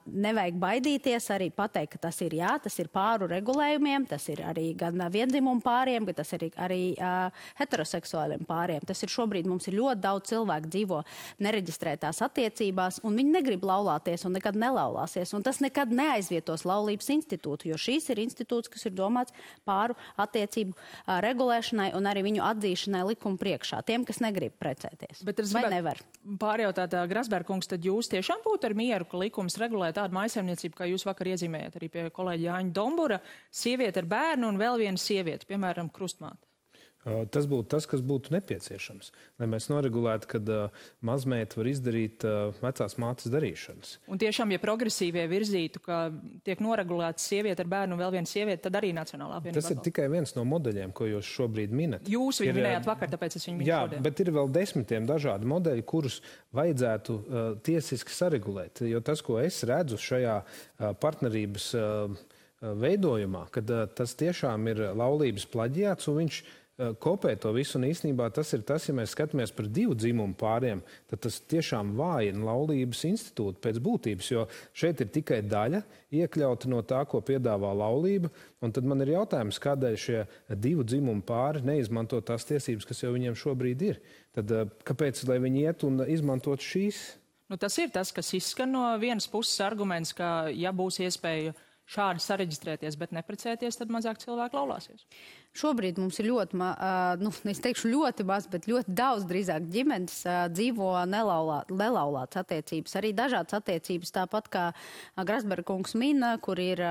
Nevajag 0.06 0.58
baidīties 0.60 1.28
arī 1.34 1.50
pateikt, 1.54 1.94
ka 1.94 2.08
tas 2.08 2.18
ir 2.24 2.36
jā, 2.38 2.54
tas 2.62 2.74
ir 2.82 2.90
pāru 2.92 3.28
regulējumiem, 3.30 4.06
tas 4.10 4.26
ir 4.32 4.42
arī 4.46 4.70
gan 4.78 5.00
vienzimumu 5.12 5.62
pāriem, 5.64 6.06
bet 6.08 6.18
tas 6.20 6.32
ir 6.36 6.48
arī 6.58 6.80
uh, 6.96 7.28
heteroseksuāliem 7.60 8.44
pāriem. 8.48 8.84
Tas 8.88 9.02
ir 9.04 9.12
šobrīd 9.12 9.48
mums 9.50 9.68
ir 9.70 9.78
ļoti 9.78 10.02
daudz 10.04 10.32
cilvēku 10.32 10.72
dzīvo 10.72 11.00
nereģistrētās 11.44 12.22
attiecībās, 12.26 13.00
un 13.06 13.18
viņi 13.18 13.34
negrib 13.38 13.66
laulāties 13.68 14.26
un 14.28 14.34
nekad 14.36 14.58
nelaulāsies. 14.58 15.34
Un 15.36 15.46
tas 15.46 15.62
nekad 15.64 15.92
neaizvietos 15.94 16.66
laulības 16.68 17.10
institūtu, 17.14 17.70
jo 17.70 17.78
šīs 17.80 18.10
ir 18.12 18.22
institūts, 18.24 18.70
kas 18.72 18.88
ir 18.90 18.96
domāts 18.98 19.34
pāru 19.68 19.96
attiecību 20.20 20.74
uh, 20.74 21.18
regulēšanai 21.24 21.92
un 21.98 22.10
arī 22.10 22.26
viņu 22.28 22.44
atzīšanai 22.50 23.04
likuma 23.12 23.40
priekšā 23.40 23.82
tiem, 23.88 24.06
kas 24.08 24.22
negrib 24.24 24.56
precēties. 24.60 25.22
Bet 25.26 25.42
Vai 25.54 25.64
nevar? 25.72 26.00
Pārjautāt, 26.40 26.94
uh, 26.96 27.06
Krasbergs, 27.28 27.68
tad 27.68 27.84
jūs 27.84 28.08
tiešām 28.08 28.40
būtu 28.44 28.68
ar 28.68 28.74
mieru, 28.74 29.04
ka 29.04 29.18
likums 29.20 29.58
regulē 29.60 29.92
tādu 29.92 30.16
maisaimniecību, 30.16 30.76
kā 30.78 30.88
jūs 30.88 31.04
vakar 31.04 31.28
iezīmējat 31.34 31.76
arī 31.76 31.88
pie 31.92 32.08
kolēģa 32.14 32.46
Jāņa 32.48 32.72
Dombura, 32.72 33.20
sieviete 33.52 34.00
ar 34.00 34.08
bērnu 34.08 34.48
un 34.48 34.60
vēl 34.60 34.80
viena 34.80 34.96
sieviete, 34.96 35.44
piemēram, 35.48 35.90
krustmāte? 35.92 36.47
Tas 37.06 37.46
būtu 37.48 37.70
tas, 37.70 37.86
kas 37.88 38.02
būtu 38.04 38.32
nepieciešams, 38.34 39.12
lai 39.38 39.46
mēs 39.50 39.68
noregulētu, 39.70 40.28
kad 40.32 40.48
uh, 40.50 40.86
mazmeita 41.04 41.60
var 41.60 41.68
izdarīt 41.70 42.24
uh, 42.26 42.50
vecās 42.58 42.96
mātes 43.00 43.30
darīšanas. 43.32 43.92
Un 44.10 44.20
tiešām, 44.20 44.52
ja 44.52 44.60
progresīvie 44.60 45.24
virzītu, 45.30 45.80
ka 45.84 46.00
tiek 46.46 46.60
noregulēta 46.64 47.22
sieviete 47.22 47.64
ar 47.64 47.70
bērnu 47.70 47.96
un 47.96 48.02
vēl 48.02 48.16
viena 48.18 48.28
sieviete, 48.28 48.64
tad 48.66 48.80
arī 48.80 48.90
Nacionālā 48.96 49.38
apvienība. 49.38 49.62
Tas 49.62 49.72
ir 49.72 49.80
tikai 49.86 50.08
viens 50.12 50.34
no 50.36 50.44
modeļiem, 50.50 50.92
ko 50.96 51.08
jūs 51.08 51.32
šobrīd 51.38 51.74
minat. 51.78 52.10
Jūs 52.10 52.42
viņu 52.42 52.52
ir, 52.52 52.60
minējāt 52.60 52.90
vakar, 52.90 53.12
tāpēc 53.14 53.38
es 53.38 53.46
viņu 53.48 53.60
minēju. 53.60 53.70
Jā, 53.70 53.80
šodien. 53.86 54.04
bet 54.08 54.24
ir 54.24 54.34
vēl 54.40 54.52
desmitiem 54.58 55.08
dažādi 55.08 55.52
modeļi, 55.54 55.86
kurus 55.88 56.20
vajadzētu 56.58 57.18
uh, 57.18 57.50
tiesiski 57.64 58.18
saregulēt. 58.18 58.82
Jo 58.90 59.04
tas, 59.06 59.24
ko 59.24 59.38
es 59.40 59.62
redzu 59.70 60.00
šajā 60.02 60.38
uh, 60.42 60.92
partnerības 60.98 61.72
uh, 61.78 62.22
veidojumā, 62.58 63.48
kad 63.54 63.70
uh, 63.70 63.86
tas 63.86 64.18
tiešām 64.18 64.72
ir 64.74 64.88
laulības 64.98 65.46
plaģiāts 65.52 66.10
un 66.10 66.24
viņš 66.24 66.46
Eh, 66.48 66.57
kopē 66.78 67.34
to 67.40 67.50
visu. 67.54 67.76
Un 67.78 67.88
īstenībā 67.88 68.28
tas 68.34 68.52
ir 68.54 68.62
tas, 68.66 68.86
ja 68.88 68.94
mēs 68.94 69.12
skatāmies 69.14 69.52
par 69.54 69.66
divu 69.66 69.96
dzimumu 69.98 70.36
pāriem, 70.38 70.82
tad 71.10 71.22
tas 71.26 71.40
tiešām 71.50 71.94
vājina 71.98 72.46
laulības 72.46 73.04
institūtu 73.08 73.60
pēc 73.64 73.80
būtības, 73.82 74.30
jo 74.30 74.46
šeit 74.76 75.02
ir 75.02 75.10
tikai 75.14 75.40
daļa 75.46 75.82
iekļauta 76.20 76.70
no 76.70 76.82
tā, 76.86 77.02
ko 77.10 77.20
piedāvā 77.24 77.72
laulība. 77.82 78.30
Un 78.62 78.74
tad 78.74 78.86
man 78.88 79.02
ir 79.02 79.16
jautājums, 79.16 79.60
kādēļ 79.62 79.98
šie 79.98 80.24
divu 80.54 80.86
dzimumu 80.86 81.26
pāri 81.26 81.64
neizmanto 81.66 82.20
tās 82.22 82.46
tiesības, 82.48 82.86
kas 82.88 83.02
jau 83.02 83.14
viņiem 83.14 83.38
šobrīd 83.38 83.86
ir. 83.90 84.02
Tad 84.38 84.54
eh, 84.54 84.68
kāpēc 84.86 85.24
viņi 85.28 85.64
iet 85.66 85.86
un 85.88 86.04
izmantot 86.06 86.62
šīs? 86.62 87.02
Nu, 87.48 87.56
tas 87.56 87.78
ir 87.80 87.90
tas, 87.90 88.12
kas 88.12 88.28
izskan 88.36 88.70
no 88.74 88.84
vienas 89.00 89.26
puses 89.30 89.56
arguments, 89.64 90.12
ka 90.12 90.50
ja 90.52 90.70
būs 90.76 91.00
iespēja 91.00 91.54
šādi 91.88 92.20
sareģistrēties, 92.20 92.98
bet 93.00 93.14
neprecēties, 93.16 93.78
tad 93.80 93.92
mazāk 93.92 94.20
cilvēku 94.20 94.58
laulāsies. 94.58 95.06
Šobrīd 95.56 95.96
mums 95.98 96.18
ir 96.20 96.28
ļoti, 96.28 96.58
nu, 97.22 97.32
es 97.52 97.60
teikšu 97.64 97.90
ļoti 97.90 98.26
maz, 98.28 98.46
bet 98.50 98.68
ļoti 98.70 98.92
daudz 98.94 99.26
drīzāk 99.28 99.66
ģimenes 99.72 100.20
dzīvo 100.54 100.92
nelaulā, 101.10 101.62
nelaulāts 101.72 102.38
attiecības. 102.38 102.94
Arī 103.00 103.12
dažādas 103.16 103.56
attiecības, 103.58 104.12
tāpat 104.14 104.50
kā 104.52 104.64
Grasberga 105.16 105.78
mina, 105.98 106.34
kur 106.42 106.60
ir 106.62 106.82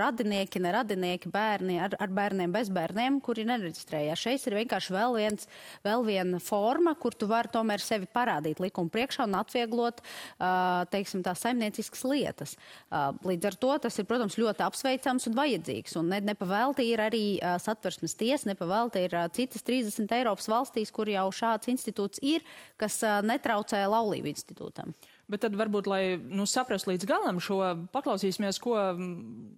radinieki, 0.00 0.62
neradinieki, 0.62 1.30
bērni 1.32 1.78
ar, 1.84 1.96
ar 2.00 2.14
bērniem, 2.14 2.52
bez 2.54 2.70
bērniem, 2.72 3.20
kuri 3.24 3.44
nereģistrējās. 3.48 4.24
Šeit 4.24 4.46
ir 4.48 4.58
vienkārši 4.62 4.94
vēl, 4.94 5.18
viens, 5.20 5.48
vēl 5.84 6.06
viena 6.06 6.40
forma, 6.40 6.94
kur 6.94 7.14
tu 7.14 7.28
vari 7.30 7.52
tomēr 7.52 7.82
sevi 7.82 8.08
parādīt 8.08 8.62
likuma 8.62 8.92
priekšā 8.94 9.28
un 9.28 9.36
atvieglot, 9.38 10.00
teiksim, 10.94 11.22
tās 11.26 11.44
saimnieciskas 11.44 12.04
lietas. 12.08 12.56
Līdz 13.24 13.50
ar 13.50 13.60
to 13.60 13.76
tas 13.86 14.00
ir, 14.00 14.08
protams, 14.08 14.38
ļoti 14.40 14.64
apsveicams 14.64 15.28
un 15.28 15.38
vajadzīgs. 15.38 15.98
Un 16.00 16.10
ne, 16.12 16.20
nepavēlti 16.24 16.88
ir 16.88 17.02
arī 17.04 17.24
uh, 17.38 17.56
satversmes 18.04 18.16
tiesa 18.18 18.50
nepavēlta 18.50 19.00
ir 19.02 19.14
uh, 19.14 19.28
citas 19.32 19.62
30 19.64 20.12
Eiropas 20.12 20.48
valstīs, 20.48 20.92
kur 20.92 21.08
jau 21.08 21.30
šāds 21.32 21.68
institūts 21.68 22.20
ir, 22.22 22.42
kas 22.76 23.02
uh, 23.02 23.22
netraucē 23.22 23.86
laulību 23.86 24.28
institūtam. 24.28 24.94
Bet 25.28 25.40
tad 25.40 25.56
varbūt, 25.56 25.86
lai 25.88 26.18
nu, 26.18 26.44
saprastu 26.44 26.90
līdz 26.90 27.06
galam 27.08 27.40
šo, 27.40 27.62
paklausīsimies, 27.92 28.60
ko 28.60 28.76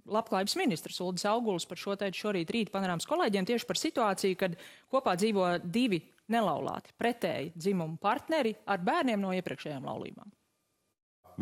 labklājības 0.06 0.56
ministrs 0.56 1.00
Uldis 1.00 1.26
Auguls 1.26 1.66
par 1.66 1.76
šo 1.76 1.96
teica 1.98 2.14
šorīt 2.14 2.52
rīt 2.54 2.70
panorāmas 2.70 3.06
kolēģiem 3.06 3.46
tieši 3.46 3.66
par 3.66 3.80
situāciju, 3.80 4.38
kad 4.38 4.54
kopā 4.92 5.16
dzīvo 5.18 5.56
divi 5.64 6.04
nelaulāti, 6.30 6.94
pretēji 6.98 7.52
dzimumu 7.56 7.98
partneri 7.98 8.54
ar 8.66 8.78
bērniem 8.78 9.20
no 9.20 9.34
iepriekšējām 9.34 9.90
laulībām. 9.90 10.30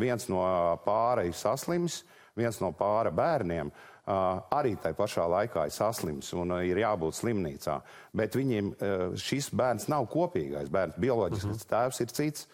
Viens 0.01 0.25
no 0.27 0.41
pāri 0.83 1.29
saslims, 1.31 2.01
viens 2.35 2.57
no 2.59 2.73
pāra 2.75 3.13
bērniem 3.13 3.69
arī 4.05 4.75
tai 4.81 4.93
pašā 4.93 5.25
laikā 5.29 5.65
ir 5.65 5.73
saslims 5.73 6.31
un 6.37 6.53
ir 6.61 6.77
jābūt 6.77 7.17
slimnīcā. 7.17 7.79
Bet 8.13 8.37
viņiem 8.37 8.71
šis 9.17 9.49
bērns 9.55 9.89
nav 9.89 10.05
kopīgais 10.11 10.69
bērns, 10.69 10.99
bioloģisks 11.01 11.45
uh 11.45 11.51
mhm. 11.51 11.59
-huh. 11.59 11.71
tēvs 11.73 12.01
ir 12.01 12.13
cits. 12.13 12.47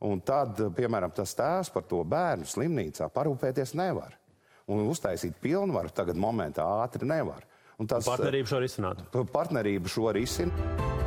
Un 0.00 0.20
tad, 0.22 0.60
piemēram, 0.76 1.10
tas 1.10 1.34
tēvs 1.34 1.72
par 1.74 1.82
to 1.82 2.04
bērnu 2.04 2.46
slimnīcā 2.46 3.08
parūpēties 3.10 3.74
nevar. 3.74 4.14
Un 4.68 4.86
uztaisīt 4.86 5.34
pilnvaru 5.42 5.90
tagad 5.90 6.16
momentā 6.16 6.66
ātri 6.84 7.06
nevar. 7.08 7.42
Un 7.78 7.86
tas, 7.86 8.04
partnerība 8.04 8.50
šo 8.50 8.62
risināt. 8.62 9.02
Partnerība 9.32 9.88
šo 9.88 10.12
risināt. 10.12 10.97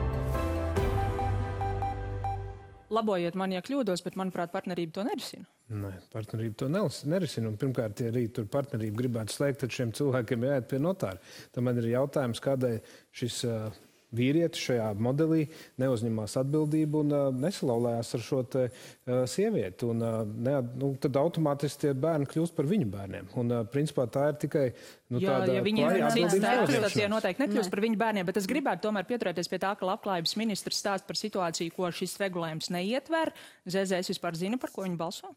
Labojiet 2.92 3.38
man, 3.40 3.54
ja 3.56 3.62
kļūdos, 3.64 4.04
bet 4.04 4.18
manuprāt, 4.20 4.52
partnerība 4.52 4.98
to 4.98 5.06
nerisina. 5.08 5.48
Nē, 5.72 5.94
partnerība 6.12 6.58
to 6.60 6.68
nerisina. 6.72 7.54
Pirmkārt, 7.60 8.04
ja 8.04 8.12
arī 8.12 8.26
tur 8.36 8.50
partnerību 8.52 9.00
gribētu 9.04 9.36
slēgt, 9.38 9.62
tad 9.64 9.76
šiem 9.76 9.94
cilvēkiem 9.96 10.44
jāiet 10.50 10.68
pie 10.72 10.82
notāra. 10.84 11.22
Tad 11.56 11.64
man 11.64 11.80
ir 11.80 11.88
jautājums, 11.94 12.44
kādēļ 12.44 12.82
šis 13.22 13.38
uh, 13.48 13.80
vīrietis 14.16 14.62
šajā 14.68 14.88
modelī 15.00 15.46
neuzņemās 15.82 16.38
atbildību 16.42 17.04
un 17.06 17.16
uh, 17.16 17.28
nesalauzās 17.36 18.14
ar 18.18 18.24
šo 18.26 18.42
te, 18.44 18.66
uh, 18.72 19.22
sievieti. 19.30 19.88
Un, 19.92 20.04
uh, 20.04 20.22
ne, 20.26 20.58
nu, 20.82 20.94
tad 21.02 21.20
automātiski 21.22 21.86
tie 21.86 21.94
bērni 21.98 22.30
kļūst 22.32 22.56
par 22.58 22.68
viņu 22.70 22.90
bērniem. 22.92 23.30
Un, 23.42 23.54
uh, 23.56 23.68
principā 23.72 24.08
tā 24.12 24.30
ir 24.32 24.40
tikai. 24.46 24.66
Nu, 25.12 25.20
Jā, 25.20 25.42
ja 25.52 25.64
viņiem 25.64 25.98
ir 25.98 26.06
cits 26.16 26.38
tēvs, 26.40 26.76
tad 26.86 26.96
tie 26.96 27.08
noteikti 27.12 27.44
nekļūst 27.46 27.68
ne. 27.68 27.74
par 27.76 27.84
viņu 27.84 28.00
bērniem. 28.00 28.28
Bet 28.30 28.40
es 28.40 28.50
gribētu 28.52 28.88
tomēr 28.88 29.08
pieturēties 29.10 29.52
pie 29.52 29.60
tā, 29.64 29.74
ka 29.80 29.88
labklājības 29.90 30.38
ministrs 30.40 30.80
stāst 30.84 31.08
par 31.08 31.20
situāciju, 31.20 31.76
ko 31.76 31.92
šis 31.96 32.16
regulējums 32.24 32.72
neietver. 32.72 33.34
ZZS 33.68 34.14
vispār 34.14 34.40
zina, 34.40 34.60
par 34.62 34.72
ko 34.76 34.88
viņi 34.88 35.00
balso? 35.00 35.34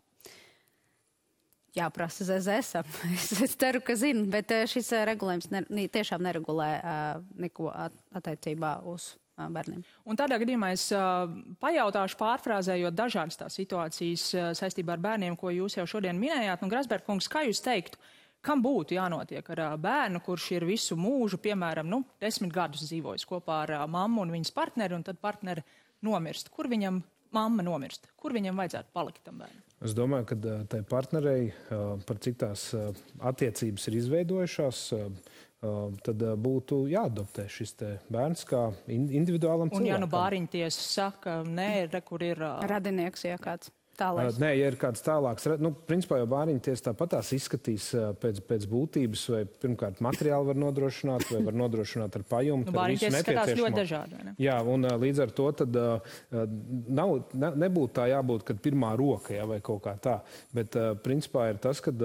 Jāprasa 1.77 2.27
ZZS. 2.29 2.85
Es, 3.15 3.33
es 3.43 3.57
ceru, 3.59 3.83
ka 3.85 3.97
zinu, 3.99 4.27
bet 4.31 4.53
eh, 4.55 4.65
šis 4.71 4.93
eh, 4.95 5.05
regulējums 5.11 5.51
ne, 5.53 5.89
tiešām 5.93 6.25
neregulē 6.25 6.71
uh, 6.79 7.21
neko 7.41 7.71
attiecībā 8.15 8.79
uz 8.91 9.15
bērniem. 9.35 9.83
Un 10.07 10.19
tādā 10.19 10.39
gadījumā 10.43 10.71
es 10.75 10.87
uh, 10.95 11.27
pajautāšu, 11.63 12.19
pārfrāzējot 12.21 12.95
dažādas 12.97 13.39
tās 13.41 13.57
situācijas 13.59 14.27
uh, 14.35 14.51
saistībā 14.57 14.95
ar 14.95 15.03
bērniem, 15.03 15.39
ko 15.39 15.51
jūs 15.55 15.79
jau 15.79 15.87
šodien 15.97 16.19
minējāt. 16.21 16.63
Un, 16.63 16.71
Grasberg 16.73 17.07
kungs, 17.07 17.29
kā 17.31 17.45
jūs 17.49 17.63
teiktu, 17.65 17.99
kam 18.45 18.63
būtu 18.65 18.99
jānotiek 18.99 19.49
ar 19.57 19.65
uh, 19.67 19.75
bērnu, 19.81 20.23
kurš 20.25 20.53
ir 20.55 20.69
visu 20.69 20.99
mūžu, 21.01 21.41
piemēram, 21.43 21.91
nu, 21.91 22.05
desmit 22.23 22.55
gadus 22.55 22.87
dzīvojis 22.87 23.27
kopā 23.29 23.65
ar 23.65 23.77
uh, 23.81 23.89
mammu 23.91 24.23
un 24.23 24.37
viņas 24.37 24.55
partneri, 24.55 24.95
un 24.97 25.07
tad 25.07 25.19
partneri 25.23 25.65
nomirst? 26.07 26.53
Kur 26.55 26.71
viņam 26.71 27.03
mamma 27.35 27.67
nomirst? 27.67 28.07
Kur 28.21 28.37
viņam 28.37 28.63
vajadzētu 28.63 28.95
palikt 28.95 29.25
tam 29.27 29.43
bērnam? 29.43 29.65
Es 29.85 29.93
domāju, 29.97 30.27
ka 30.31 30.37
tai 30.73 30.81
partnerei, 30.89 31.53
par 32.09 32.21
cik 32.25 32.39
tās 32.41 32.71
attiecības 33.21 33.89
ir 33.91 33.99
izveidojušās, 34.01 34.81
tad 36.05 36.25
būtu 36.41 36.81
jāadoptē 36.89 37.45
šis 37.53 37.77
bērns 38.13 38.45
kā 38.49 38.67
individuālam 38.89 39.69
cilvēkam. 39.69 39.85
Un 39.85 39.91
ja 39.91 40.01
nu 40.01 40.09
bāriņtiesa 40.13 40.89
saka, 40.89 41.39
nē, 41.45 41.71
re, 41.93 42.01
kur 42.05 42.25
ir... 42.25 42.41
Radinieks, 42.69 43.27
ja 43.29 43.37
kāds. 43.41 43.73
Tālais. 43.99 44.39
Nē, 44.43 44.51
ja 44.59 44.69
ir 44.73 44.77
kāds 44.81 45.03
tālāks, 45.05 45.47
nu, 45.63 45.71
principā 45.89 46.19
jau 46.19 46.27
bāriņu 46.31 46.63
tiesa 46.67 46.89
tāpat 46.89 47.13
tās 47.15 47.31
izskatīs 47.37 47.89
pēc, 48.23 48.41
pēc 48.49 48.67
būtības, 48.71 49.25
vai 49.31 49.43
pirmkārt 49.65 50.01
materiāli 50.05 50.51
var 50.51 50.59
nodrošināt, 50.59 51.27
vai 51.31 51.43
var 51.47 51.59
nodrošināt 51.63 52.19
ar 52.19 52.25
pajumu. 52.31 52.67
Nu, 52.67 52.75
bāriņu 52.75 53.05
tiesa 53.05 53.23
skatās 53.23 53.53
ļoti 53.61 53.79
dažādi. 53.79 54.23
Jā, 54.43 54.57
un 54.67 54.89
līdz 55.05 55.23
ar 55.25 55.35
to 55.39 55.49
tad 55.61 55.79
nav, 57.01 57.15
ne, 57.35 57.53
nebūtu 57.67 57.95
tā 58.01 58.09
jābūt, 58.11 58.47
kad 58.51 58.63
pirmā 58.65 58.95
roka, 58.99 59.37
jā, 59.37 59.45
vai 59.51 59.61
kaut 59.65 59.85
kā 59.87 59.95
tā, 60.03 60.17
bet 60.57 60.75
principā 61.05 61.51
ir 61.53 61.61
tas, 61.63 61.83
kad 61.85 62.01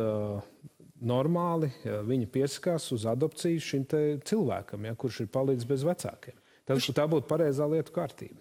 normāli 1.00 1.72
viņi 2.05 2.27
piesakās 2.29 2.91
uz 2.93 3.08
adopciju 3.10 3.63
šim 3.63 3.88
cilvēkam, 4.29 4.86
ja, 4.86 4.93
kurš 5.00 5.24
ir 5.25 5.34
palicis 5.34 5.65
bez 5.69 5.88
vecākiem. 5.88 6.38
Tas, 6.69 6.86
tā 6.93 7.08
būtu 7.10 7.25
pareizā 7.31 7.65
lietu 7.65 7.96
kārtība 7.96 8.38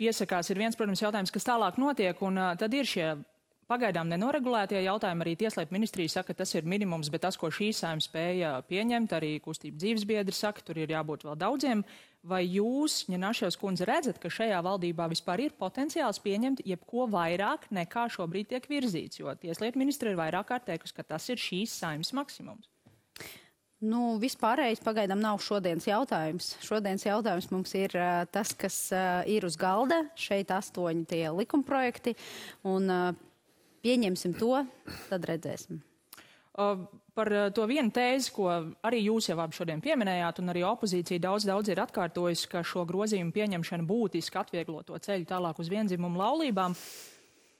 piesakās, 0.00 0.50
ir 0.50 0.60
viens, 0.60 0.76
protams, 0.78 1.02
jautājums, 1.02 1.32
kas 1.34 1.48
tālāk 1.48 1.80
notiek, 1.80 2.20
un 2.22 2.38
tad 2.60 2.74
ir 2.76 2.88
šie 2.88 3.14
pagaidām 3.70 4.10
nenoregulētie 4.10 4.80
jautājumi. 4.84 5.24
Arī 5.24 5.34
Tieslietu 5.38 5.74
ministrija 5.74 6.16
saka, 6.16 6.32
ka 6.32 6.42
tas 6.42 6.54
ir 6.54 6.68
minimums, 6.68 7.10
bet 7.12 7.24
tas, 7.26 7.38
ko 7.38 7.50
šī 7.52 7.72
saima 7.74 8.04
spēja 8.04 8.52
pieņemt, 8.70 9.14
arī 9.16 9.36
kustība 9.42 9.80
dzīvesbiedri 9.82 10.34
saka, 10.36 10.62
tur 10.66 10.78
ir 10.82 10.92
jābūt 10.94 11.26
vēl 11.26 11.38
daudziem. 11.40 11.82
Vai 12.26 12.42
jūs, 12.46 13.04
Ņenašos 13.10 13.58
kundze, 13.60 13.86
redzat, 13.86 14.18
ka 14.22 14.30
šajā 14.32 14.58
valdībā 14.66 15.06
vispār 15.12 15.44
ir 15.44 15.58
potenciāls 15.58 16.18
pieņemt 16.24 16.64
jebko 16.66 17.06
vairāk 17.10 17.68
nekā 17.74 18.08
šobrīd 18.16 18.50
tiek 18.54 18.66
virzīts? 18.70 19.20
Jo 19.22 19.34
Tieslietu 19.38 19.82
ministra 19.82 20.10
ir 20.10 20.18
vairāk 20.18 20.50
kārt 20.50 20.66
teikusi, 20.70 20.96
ka 20.96 21.06
tas 21.14 21.28
ir 21.30 21.42
šīs 21.42 21.78
saimas 21.82 22.10
maksimums. 22.16 22.66
Nu, 23.86 24.16
vispārējais 24.18 24.80
pagaidām 24.82 25.20
nav 25.22 25.38
šodienas 25.44 25.86
jautājums. 25.86 26.54
Šodienas 26.64 27.04
jautājums 27.06 27.50
mums 27.52 27.74
ir 27.78 27.92
uh, 27.94 28.24
tas, 28.32 28.54
kas 28.58 28.76
uh, 28.94 29.20
ir 29.30 29.46
uz 29.46 29.58
galda. 29.60 30.02
Šeit 30.18 30.50
astoņi 30.54 31.04
tie 31.10 31.22
likumprojekti, 31.30 32.16
un 32.66 32.90
uh, 32.90 33.10
pieņemsim 33.86 34.34
to, 34.40 34.64
tad 35.10 35.28
redzēsim. 35.30 35.82
Uh, 36.56 36.86
par 37.16 37.30
to 37.56 37.64
vienu 37.68 37.92
tēzi, 37.94 38.32
ko 38.36 38.48
arī 38.84 39.02
jūs 39.06 39.30
jau 39.30 39.38
abi 39.40 39.56
šodien 39.56 39.80
pieminējāt, 39.84 40.40
un 40.42 40.52
arī 40.52 40.64
opozīcija 40.68 41.22
daudz, 41.22 41.46
daudz 41.48 41.72
ir 41.72 41.80
atkārtojusi, 41.84 42.48
ka 42.52 42.64
šo 42.66 42.84
grozījumu 42.88 43.32
pieņemšana 43.36 43.86
būtiski 43.88 44.40
atvieglo 44.40 44.82
to 44.88 44.98
ceļu 45.00 45.28
tālāk 45.30 45.60
uz 45.62 45.70
vienzimumu 45.72 46.20
laulībām. 46.20 46.76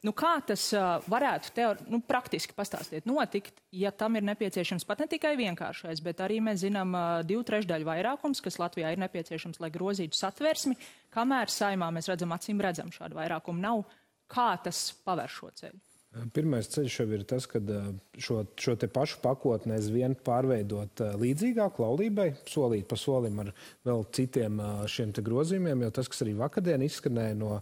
Nu, 0.06 0.12
kā 0.14 0.36
tas 0.46 0.68
uh, 0.76 1.02
varētu 1.10 1.50
teor, 1.56 1.80
nu, 1.90 1.98
praktiski 2.04 2.54
pastāstīt, 2.54 3.08
notikt, 3.08 3.58
ja 3.74 3.90
tam 3.90 4.14
ir 4.18 4.26
nepieciešams 4.28 4.86
pat 4.86 5.02
ne 5.02 5.08
tikai 5.10 5.32
vienkāršais, 5.40 6.02
bet 6.04 6.22
arī 6.22 6.38
mēs 6.46 6.60
zinām 6.62 6.94
uh, 6.94 7.06
divu 7.26 7.42
trešdaļu 7.48 7.88
vairākums, 7.88 8.42
kas 8.44 8.60
Latvijā 8.62 8.92
ir 8.94 9.02
nepieciešams, 9.02 9.58
lai 9.64 9.72
grozītu 9.74 10.18
satversmi, 10.18 10.78
kamēr 11.16 11.50
saimā 11.50 11.90
mēs 11.96 12.10
redzam, 12.12 12.36
acīm 12.36 12.62
redzam, 12.62 12.94
šādu 12.94 13.18
vairākumu 13.18 13.64
nav. 13.64 13.82
Kā 14.30 14.52
tas 14.62 14.88
paver 15.06 15.32
šo 15.32 15.50
ceļu? 15.58 15.95
Pirmais 16.36 16.68
ceļš 16.72 16.94
jau 17.00 17.06
ir 17.12 17.24
tas, 17.28 17.44
ka 17.50 17.60
šo, 18.22 18.38
šo 18.60 18.76
pašu 18.92 19.18
pakotni 19.24 19.74
aizvien 19.76 20.16
pārveidot 20.26 21.02
līdzīgāk 21.20 21.80
laulībai, 21.82 22.30
solīt 22.48 22.88
pa 22.88 22.98
solim 23.00 23.42
ar 23.44 23.52
vēl 23.86 24.04
citiem 24.16 24.60
šiem 24.90 25.12
grozījumiem, 25.26 25.84
jo 25.84 25.92
tas, 25.98 26.08
kas 26.12 26.24
arī 26.24 26.36
vakardien 26.38 26.84
izskanēja 26.86 27.36
no 27.38 27.60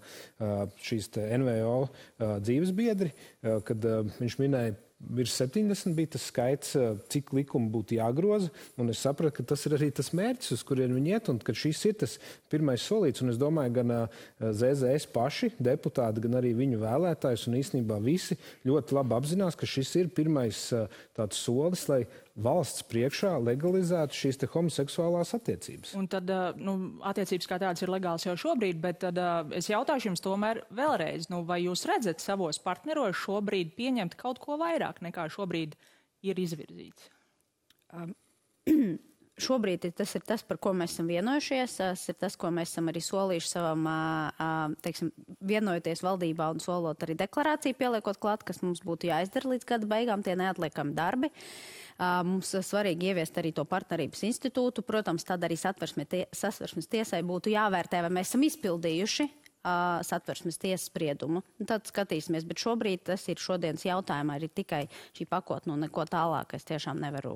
šīs 0.86 1.10
NVO 1.42 1.76
dzīves 2.44 2.74
biedri, 2.76 3.10
kad 3.42 3.88
viņš 4.20 4.38
minēja 4.42 4.76
virs 5.10 5.34
70 5.40 5.94
bija 5.96 6.14
tas 6.14 6.26
skaits, 6.30 6.74
eh, 6.76 6.96
cik 7.12 7.32
likumu 7.36 7.70
būtu 7.70 7.98
jāgroza. 7.98 8.50
Es 8.88 9.02
sapratu, 9.04 9.36
ka 9.36 9.42
tas 9.42 9.64
ir 9.66 9.76
arī 9.76 9.92
tas 9.94 10.10
mērķis, 10.10 10.52
uz 10.52 10.62
kurien 10.62 10.94
viņi 10.94 11.14
iet, 11.14 11.28
un 11.28 11.38
ka 11.38 11.52
šis 11.52 11.84
ir 11.86 11.94
tas 11.94 12.18
pirmais 12.50 12.80
solīts. 12.80 13.22
Un 13.22 13.30
es 13.30 13.38
domāju, 13.38 13.72
gan 13.72 13.90
eh, 13.90 14.08
ZZS 14.40 15.06
paši, 15.12 15.52
deputāti, 15.60 16.22
gan 16.24 16.40
arī 16.40 16.54
viņu 16.54 16.80
vēlētājs, 16.82 17.48
un 17.48 17.58
īstenībā 17.60 18.00
visi 18.02 18.38
ļoti 18.64 18.98
labi 18.98 19.14
apzinās, 19.18 19.56
ka 19.56 19.66
šis 19.66 19.94
ir 19.96 20.08
pirmais 20.08 20.72
uh, 20.72 20.86
tāds 21.16 21.38
solis, 21.38 21.88
lai 21.88 22.04
valsts 22.34 22.82
priekšā 22.90 23.36
legalizētu 23.38 24.16
šīs 24.18 24.40
homoseksuālās 24.50 25.34
attiecības. 25.36 25.94
Un 25.98 26.08
tad, 26.10 26.30
nu, 26.58 26.76
attiecības 27.06 27.50
kā 27.50 27.60
tādas 27.62 27.84
ir 27.84 27.92
legālas 27.94 28.26
jau 28.26 28.34
šobrīd, 28.46 28.80
bet 28.82 29.00
tad 29.06 29.20
es 29.54 29.70
jautāšu 29.70 30.10
jums 30.10 30.24
tomēr 30.24 30.64
vēlreiz, 30.74 31.30
nu, 31.30 31.44
vai 31.46 31.62
jūs 31.62 31.86
redzat 31.90 32.24
savos 32.24 32.58
partneros 32.62 33.16
šobrīd 33.22 33.74
pieņemt 33.78 34.18
kaut 34.20 34.42
ko 34.42 34.58
vairāk 34.60 35.02
nekā 35.06 35.28
šobrīd 35.30 35.78
ir 36.26 36.44
izvirzīts? 36.46 37.10
Um. 37.94 38.14
šobrīd 39.40 39.88
tas 39.98 40.14
ir 40.14 40.22
tas, 40.26 40.42
par 40.46 40.58
ko 40.62 40.72
mēs 40.76 40.94
esam 40.94 41.08
vienojušies. 41.10 41.76
Tas 41.80 42.02
ir 42.10 42.18
tas, 42.20 42.36
ko 42.38 42.50
mēs 42.54 42.72
esam 42.72 42.90
arī 42.92 43.02
solījuši 43.04 43.50
savam, 43.50 43.86
teiksim, 44.84 45.10
vienojoties 45.44 46.04
valdībā 46.06 46.50
un 46.54 46.62
solot 46.62 47.06
arī 47.06 47.16
deklarāciju 47.24 47.78
pieliekot 47.78 48.20
klāt, 48.22 48.44
kas 48.46 48.62
mums 48.64 48.82
būtu 48.86 49.10
jāizdara 49.10 49.54
līdz 49.54 49.68
gada 49.68 49.90
beigām, 49.90 50.24
tie 50.24 50.36
neatliekami 50.38 50.94
darbi. 50.96 51.32
Mums 51.98 52.50
svarīgi 52.66 53.12
ieviest 53.12 53.38
arī 53.38 53.52
to 53.54 53.66
partnerības 53.68 54.24
institūtu. 54.30 54.82
Protams, 54.86 55.26
tad 55.26 55.44
arī 55.46 55.58
satversmes 55.58 56.90
tiesai 56.90 57.22
būtu 57.26 57.54
jāvērtē, 57.54 58.02
vai 58.06 58.12
mēs 58.18 58.32
esam 58.32 58.46
izpildījuši 58.46 59.28
uh, 59.64 60.00
satversmes 60.04 60.58
tiesas 60.60 60.88
spriedumu. 60.90 61.42
Un 61.60 61.68
tad 61.68 61.88
skatīsimies, 61.88 62.46
bet 62.48 62.60
šobrīd 62.62 63.04
tas 63.10 63.24
ir 63.32 63.40
šodienas 63.40 63.86
jautājumā 63.86 64.38
arī 64.38 64.50
tikai 64.52 64.84
šī 65.16 65.26
pakotne 65.30 65.74
un 65.74 65.86
neko 65.86 66.04
tālāk 66.10 66.56
es 66.58 66.68
tiešām 66.68 67.00
nevaru 67.02 67.34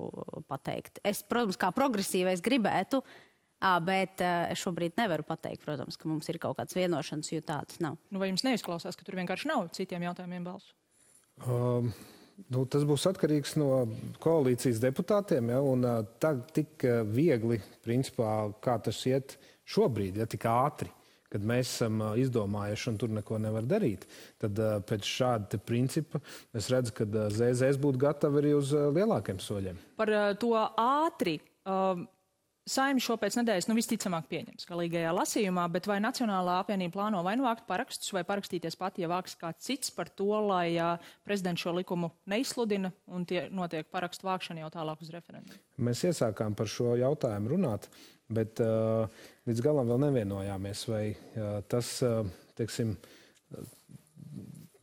pateikt. 0.51 1.03
Es, 1.07 1.25
protams, 1.27 1.59
kā 1.61 1.73
progresīvais 1.75 2.45
gribētu, 2.45 3.01
uh, 3.03 3.79
bet 3.85 4.25
uh, 4.25 4.45
es 4.53 4.61
šobrīd 4.63 4.99
nevaru 5.01 5.27
pateikt, 5.29 5.65
protams, 5.65 5.99
ka 5.99 6.11
mums 6.11 6.29
ir 6.29 6.41
kaut 6.43 6.61
kāds 6.61 6.77
vienošanas, 6.79 7.33
jo 7.33 7.43
tādas 7.45 7.81
nav. 7.85 7.99
Nu, 8.13 8.21
vai 8.23 8.31
jums 8.33 8.47
neizklausās, 8.47 8.99
ka 8.99 9.09
tur 9.09 9.19
vienkārši 9.21 9.51
nav 9.51 9.73
citiem 9.77 10.07
jautājumiem 10.11 10.47
balsu? 10.53 10.73
Um. 11.47 11.93
Nu, 12.55 12.61
tas 12.71 12.85
būs 12.87 13.03
atkarīgs 13.11 13.57
no 13.59 13.81
koalīcijas 14.23 14.79
deputātiem. 14.79 15.49
Ja, 15.51 15.59
un, 15.59 15.83
tā, 16.23 16.37
tik 16.55 16.85
viegli, 17.11 17.59
principā, 17.83 18.53
kā 18.63 18.77
tas 18.79 19.01
iet 19.11 19.35
šobrīd, 19.67 20.21
ja 20.23 20.27
tik 20.31 20.47
ātri, 20.47 20.93
kad 21.33 21.45
mēs 21.45 21.71
esam 21.77 22.03
izdomājuši 22.21 22.91
un 22.93 23.01
tur 23.01 23.15
neko 23.15 23.41
nevar 23.43 23.67
darīt, 23.69 24.07
tad 24.41 24.59
pēc 24.89 25.09
šāda 25.09 25.61
principa 25.61 26.23
es 26.57 26.71
redzu, 26.73 26.95
ka 26.97 27.09
ZZS 27.29 27.81
būtu 27.83 28.05
gatava 28.09 28.41
arī 28.43 28.55
uz 28.59 28.73
lielākiem 28.73 29.41
soļiem. 29.43 29.81
Par 29.99 30.15
to 30.41 30.55
ātri. 30.59 31.39
Uh, 31.69 32.07
Saimnieks 32.69 33.07
šo 33.07 33.15
pēc 33.17 33.37
nedēļas 33.39 33.67
nu, 33.71 33.75
visticamāk 33.79 34.27
pieņems 34.29 34.67
galīgajā 34.69 35.13
lasījumā, 35.17 35.63
bet 35.73 35.87
vai 35.89 35.97
Nacionālā 36.05 36.59
apvienība 36.61 36.99
plāno 36.99 37.23
vai 37.25 37.33
nu 37.39 37.47
vākt 37.47 37.65
parakstus, 37.69 38.11
vai 38.13 38.27
parakstīties 38.29 38.77
pati, 38.77 39.05
ja 39.05 39.09
vāks 39.09 39.39
kāds 39.41 39.65
cits 39.65 39.95
par 39.95 40.11
to, 40.13 40.29
lai 40.45 40.75
uh, 40.77 41.07
prezidents 41.25 41.65
šo 41.65 41.73
likumu 41.79 42.11
neizsludina 42.29 42.93
un 43.09 43.25
tie 43.29 43.47
notiek 43.55 43.89
parakstu 43.89 44.29
vākšana 44.29 44.67
jau 44.67 44.71
tālāk 44.75 45.01
uz 45.07 45.15
referendumu? 45.15 45.57
Mēs 45.81 46.05
iesākām 46.11 46.59
par 46.59 46.69
šo 46.69 46.93
jautājumu 47.01 47.55
runāt, 47.55 47.89
bet 48.33 48.61
uh, 48.61 49.09
līdz 49.49 49.65
galam 49.65 49.89
vēl 49.89 50.03
nevienojāmies, 50.09 50.85
vai 50.91 51.05
uh, 51.13 51.59
tas, 51.71 51.91
uh, 52.05 52.21
teiksim, 52.59 52.93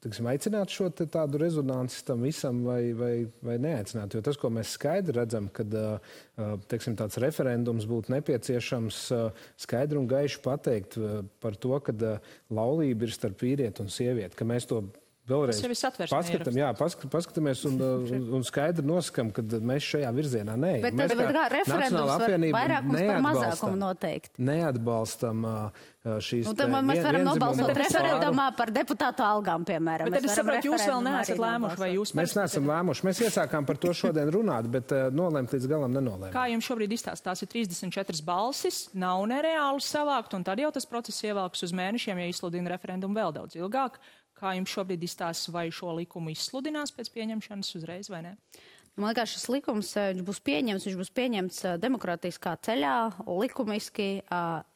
teiksim, 0.03 0.29
aicināt 0.31 0.73
šo 0.73 0.89
te 0.93 1.07
tādu 1.11 1.39
rezonanci 1.41 2.01
tam 2.07 2.25
visam 2.25 2.63
vai, 2.65 2.81
vai, 2.97 3.13
vai 3.45 3.59
neaicināt. 3.61 4.17
Jo 4.17 4.23
tas, 4.25 4.37
ko 4.41 4.49
mēs 4.53 4.75
skaidri 4.77 5.17
redzam, 5.17 5.49
kad 5.53 5.71
teiksim, 6.69 6.97
tāds 6.97 7.17
referendums 7.21 7.87
būtu 7.89 8.13
nepieciešams 8.13 8.99
skaidri 9.65 10.01
un 10.01 10.09
gaiši 10.09 10.41
pateikt 10.45 10.99
par 11.41 11.57
to, 11.57 11.73
ka 11.85 11.95
laulība 12.53 13.07
ir 13.07 13.15
starp 13.17 13.41
vīrieti 13.45 13.81
un 13.81 13.89
sievieti, 13.93 14.37
ka 14.37 14.47
mēs 14.47 14.69
to 14.69 14.83
Vēlreiz 15.25 15.57
paskatām, 16.11 16.57
jā, 16.59 16.67
pask, 16.77 17.01
paskatāmies 17.09 17.63
un, 17.65 17.79
un, 18.13 18.27
un 18.37 18.43
skaidri 18.45 18.85
nosakām, 18.85 19.31
ka 19.33 19.41
mēs 19.41 19.87
šajā 19.95 20.11
virzienā 20.13 20.53
neejam. 20.53 20.83
Bet, 20.85 20.97
mēs 20.99 21.13
bet, 21.15 21.33
kā 21.33 21.45
referendums 21.53 22.11
var 22.11 22.35
vairākums 22.53 22.99
par 22.99 23.23
mazākumu 23.25 23.79
noteikti. 23.81 24.43
Neatbalstam 24.45 25.45
šīs. 26.05 26.45
Nu, 26.45 26.53
tad 26.57 26.69
mēs 26.69 27.01
varam 27.01 27.25
nobalsot 27.25 27.71
referendumā 27.73 28.45
par 28.57 28.69
deputātu 28.75 29.25
algām, 29.25 29.65
piemēram. 29.65 30.11
Bet 30.13 30.27
es 30.29 30.35
saprotu, 30.37 30.69
jūs 30.69 30.85
vēl 30.85 31.01
neesat 31.07 31.41
lēmuši, 31.41 31.79
vai 31.81 31.89
jūs. 31.95 32.13
Mēs 32.19 32.35
neesam 32.37 32.69
lēmuši. 32.69 33.07
Mēs 33.09 33.21
iesākām 33.25 33.65
par 33.65 33.79
to 33.81 33.93
šodien 33.97 34.29
runāt, 34.35 34.69
bet 34.69 34.93
nolēmt 35.15 35.55
līdz 35.57 35.69
galam 35.71 35.95
nenolēmt. 35.95 36.33
Kā 36.35 36.45
jums 36.51 36.69
šobrīd 36.69 36.93
izstāsta? 36.93 37.31
Tās 37.31 37.41
ir 37.41 37.49
34 37.49 38.21
balsis, 38.27 38.83
nav 38.93 39.25
nereāli 39.31 39.81
savākt, 39.81 40.37
un 40.37 40.45
tad 40.45 40.61
jau 40.61 40.69
tas 40.75 40.85
process 40.89 41.25
ievelks 41.25 41.65
uz 41.65 41.73
mēnešiem, 41.73 42.21
ja 42.21 42.29
izsludina 42.29 42.75
referendumu 42.75 43.17
vēl 43.17 43.33
daudz 43.39 43.57
ilgāk. 43.57 43.97
Kā 44.35 44.55
jums 44.57 44.71
šobrīd 44.75 45.03
izstāsta, 45.07 45.53
vai 45.55 45.69
šo 45.71 45.93
likumu 45.95 46.33
izsludinās 46.33 46.91
pēc 46.95 47.11
pieņemšanas 47.13 47.75
uzreiz 47.79 48.11
vai 48.11 48.23
ne? 48.25 48.33
Man 48.95 49.11
liekas, 49.11 49.33
šis 49.35 49.49
likums 49.51 49.89
eh, 49.99 50.15
būs 50.23 50.39
pieņemts, 50.47 50.85
viņš 50.87 50.97
būs 51.01 51.11
pieņemts 51.17 51.57
eh, 51.67 51.77
demokrātiskā 51.83 52.53
ceļā, 52.63 52.95
likumiski, 53.27 54.07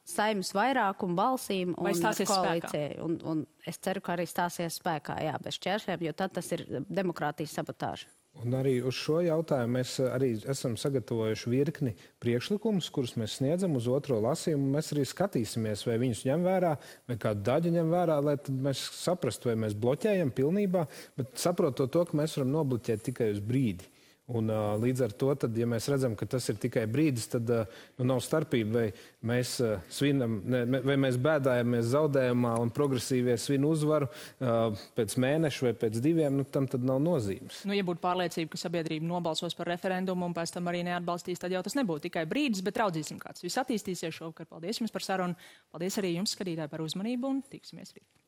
saimnes 0.10 0.52
vairākumu 0.58 1.16
balsīm 1.16 1.72
un 1.78 1.88
koalīcijai. 2.04 2.98
Un, 3.06 3.16
un 3.24 3.46
es 3.68 3.80
ceru, 3.80 4.04
ka 4.04 4.18
arī 4.18 4.28
stāsies 4.28 4.82
spēkā, 4.82 5.22
jā, 5.24 5.38
bez 5.44 5.60
šķēršļiem, 5.62 6.08
jo 6.10 6.16
tad 6.20 6.36
tas 6.36 6.52
ir 6.56 6.66
demokrātijas 6.90 7.56
sabotāža. 7.62 8.12
Un 8.40 8.56
arī 8.56 8.78
uz 8.88 8.96
šo 8.96 9.18
jautājumu 9.20 9.76
mēs 9.76 9.98
arī 10.08 10.30
esam 10.48 10.78
sagatavojuši 10.80 11.52
virkni 11.52 11.92
priekšlikumus, 12.24 12.88
kurus 12.96 13.18
mēs 13.20 13.36
sniedzam 13.42 13.76
uz 13.76 13.90
otro 13.92 14.22
lasījumu. 14.24 14.70
Mēs 14.78 14.94
arī 14.96 15.04
skatīsimies, 15.10 15.84
vai 15.90 15.98
viņus 16.00 16.24
ņem 16.30 16.48
vērā, 16.48 16.74
vai 17.10 17.18
kādu 17.20 17.44
daļu 17.50 17.74
ņem 17.76 17.92
vērā, 17.92 18.20
lai 18.24 18.38
mēs 18.68 18.86
saprastu, 18.96 19.52
vai 19.52 19.58
mēs 19.66 19.76
bloķējam 19.76 20.32
pilnībā, 20.36 20.86
bet 21.20 21.36
saprotot 21.42 21.92
to, 21.92 22.06
ka 22.08 22.20
mēs 22.22 22.38
varam 22.40 22.56
nobloķēt 22.56 23.10
tikai 23.10 23.34
uz 23.36 23.44
brīdi. 23.44 23.92
Un, 24.30 24.50
uh, 24.54 24.76
līdz 24.78 25.02
ar 25.08 25.14
to, 25.18 25.32
tad, 25.42 25.56
ja 25.58 25.66
mēs 25.66 25.88
redzam, 25.90 26.14
ka 26.18 26.28
tas 26.30 26.46
ir 26.52 26.60
tikai 26.62 26.84
brīdis, 26.92 27.26
tad 27.32 27.50
uh, 27.50 27.80
nu, 27.98 28.06
nav 28.12 28.20
starpība, 28.22 28.76
vai 28.76 28.84
mēs 29.26 29.56
uh, 29.64 29.80
svinam, 29.90 30.36
ne, 30.46 30.62
vai 30.86 31.00
mēs 31.02 31.18
bēdājamies 31.18 31.90
zaudējumā 31.96 32.52
un 32.62 32.70
progresīvie 32.76 33.40
svin 33.42 33.66
uzvaru 33.66 34.06
uh, 34.12 34.78
pēc 35.00 35.18
mēneša 35.26 35.66
vai 35.66 35.74
pēc 35.82 35.98
diviem, 36.06 36.38
nu, 36.38 36.46
tam 36.46 36.70
tad 36.70 36.86
nav 36.86 37.02
nozīmes. 37.02 37.64
Nu, 37.66 37.74
ja 37.74 37.88
būtu 37.88 38.04
pārliecība, 38.06 38.54
ka 38.54 38.62
sabiedrība 38.62 39.10
nobalsos 39.10 39.58
par 39.58 39.74
referendumu 39.74 40.30
un 40.30 40.38
pēc 40.38 40.54
tam 40.60 40.70
arī 40.70 40.86
neatbalstīs, 40.92 41.42
tad 41.42 41.58
jau 41.58 41.66
tas 41.66 41.80
nebūtu 41.80 42.06
tikai 42.12 42.28
brīdis, 42.30 42.62
bet 42.66 42.78
raudzīsim, 42.84 43.18
kāds 43.24 43.48
viss 43.48 43.58
attīstīsies 43.64 44.22
šovakar. 44.22 44.46
Paldies 44.54 44.84
jums 44.84 44.94
par 44.94 45.10
sarunu. 45.10 45.52
Paldies 45.74 45.98
arī 45.98 46.14
jums, 46.20 46.38
skatītāji, 46.38 46.70
par 46.70 46.86
uzmanību 46.86 47.34
un 47.34 47.46
tiksimies 47.50 47.98
rīt. 47.98 48.19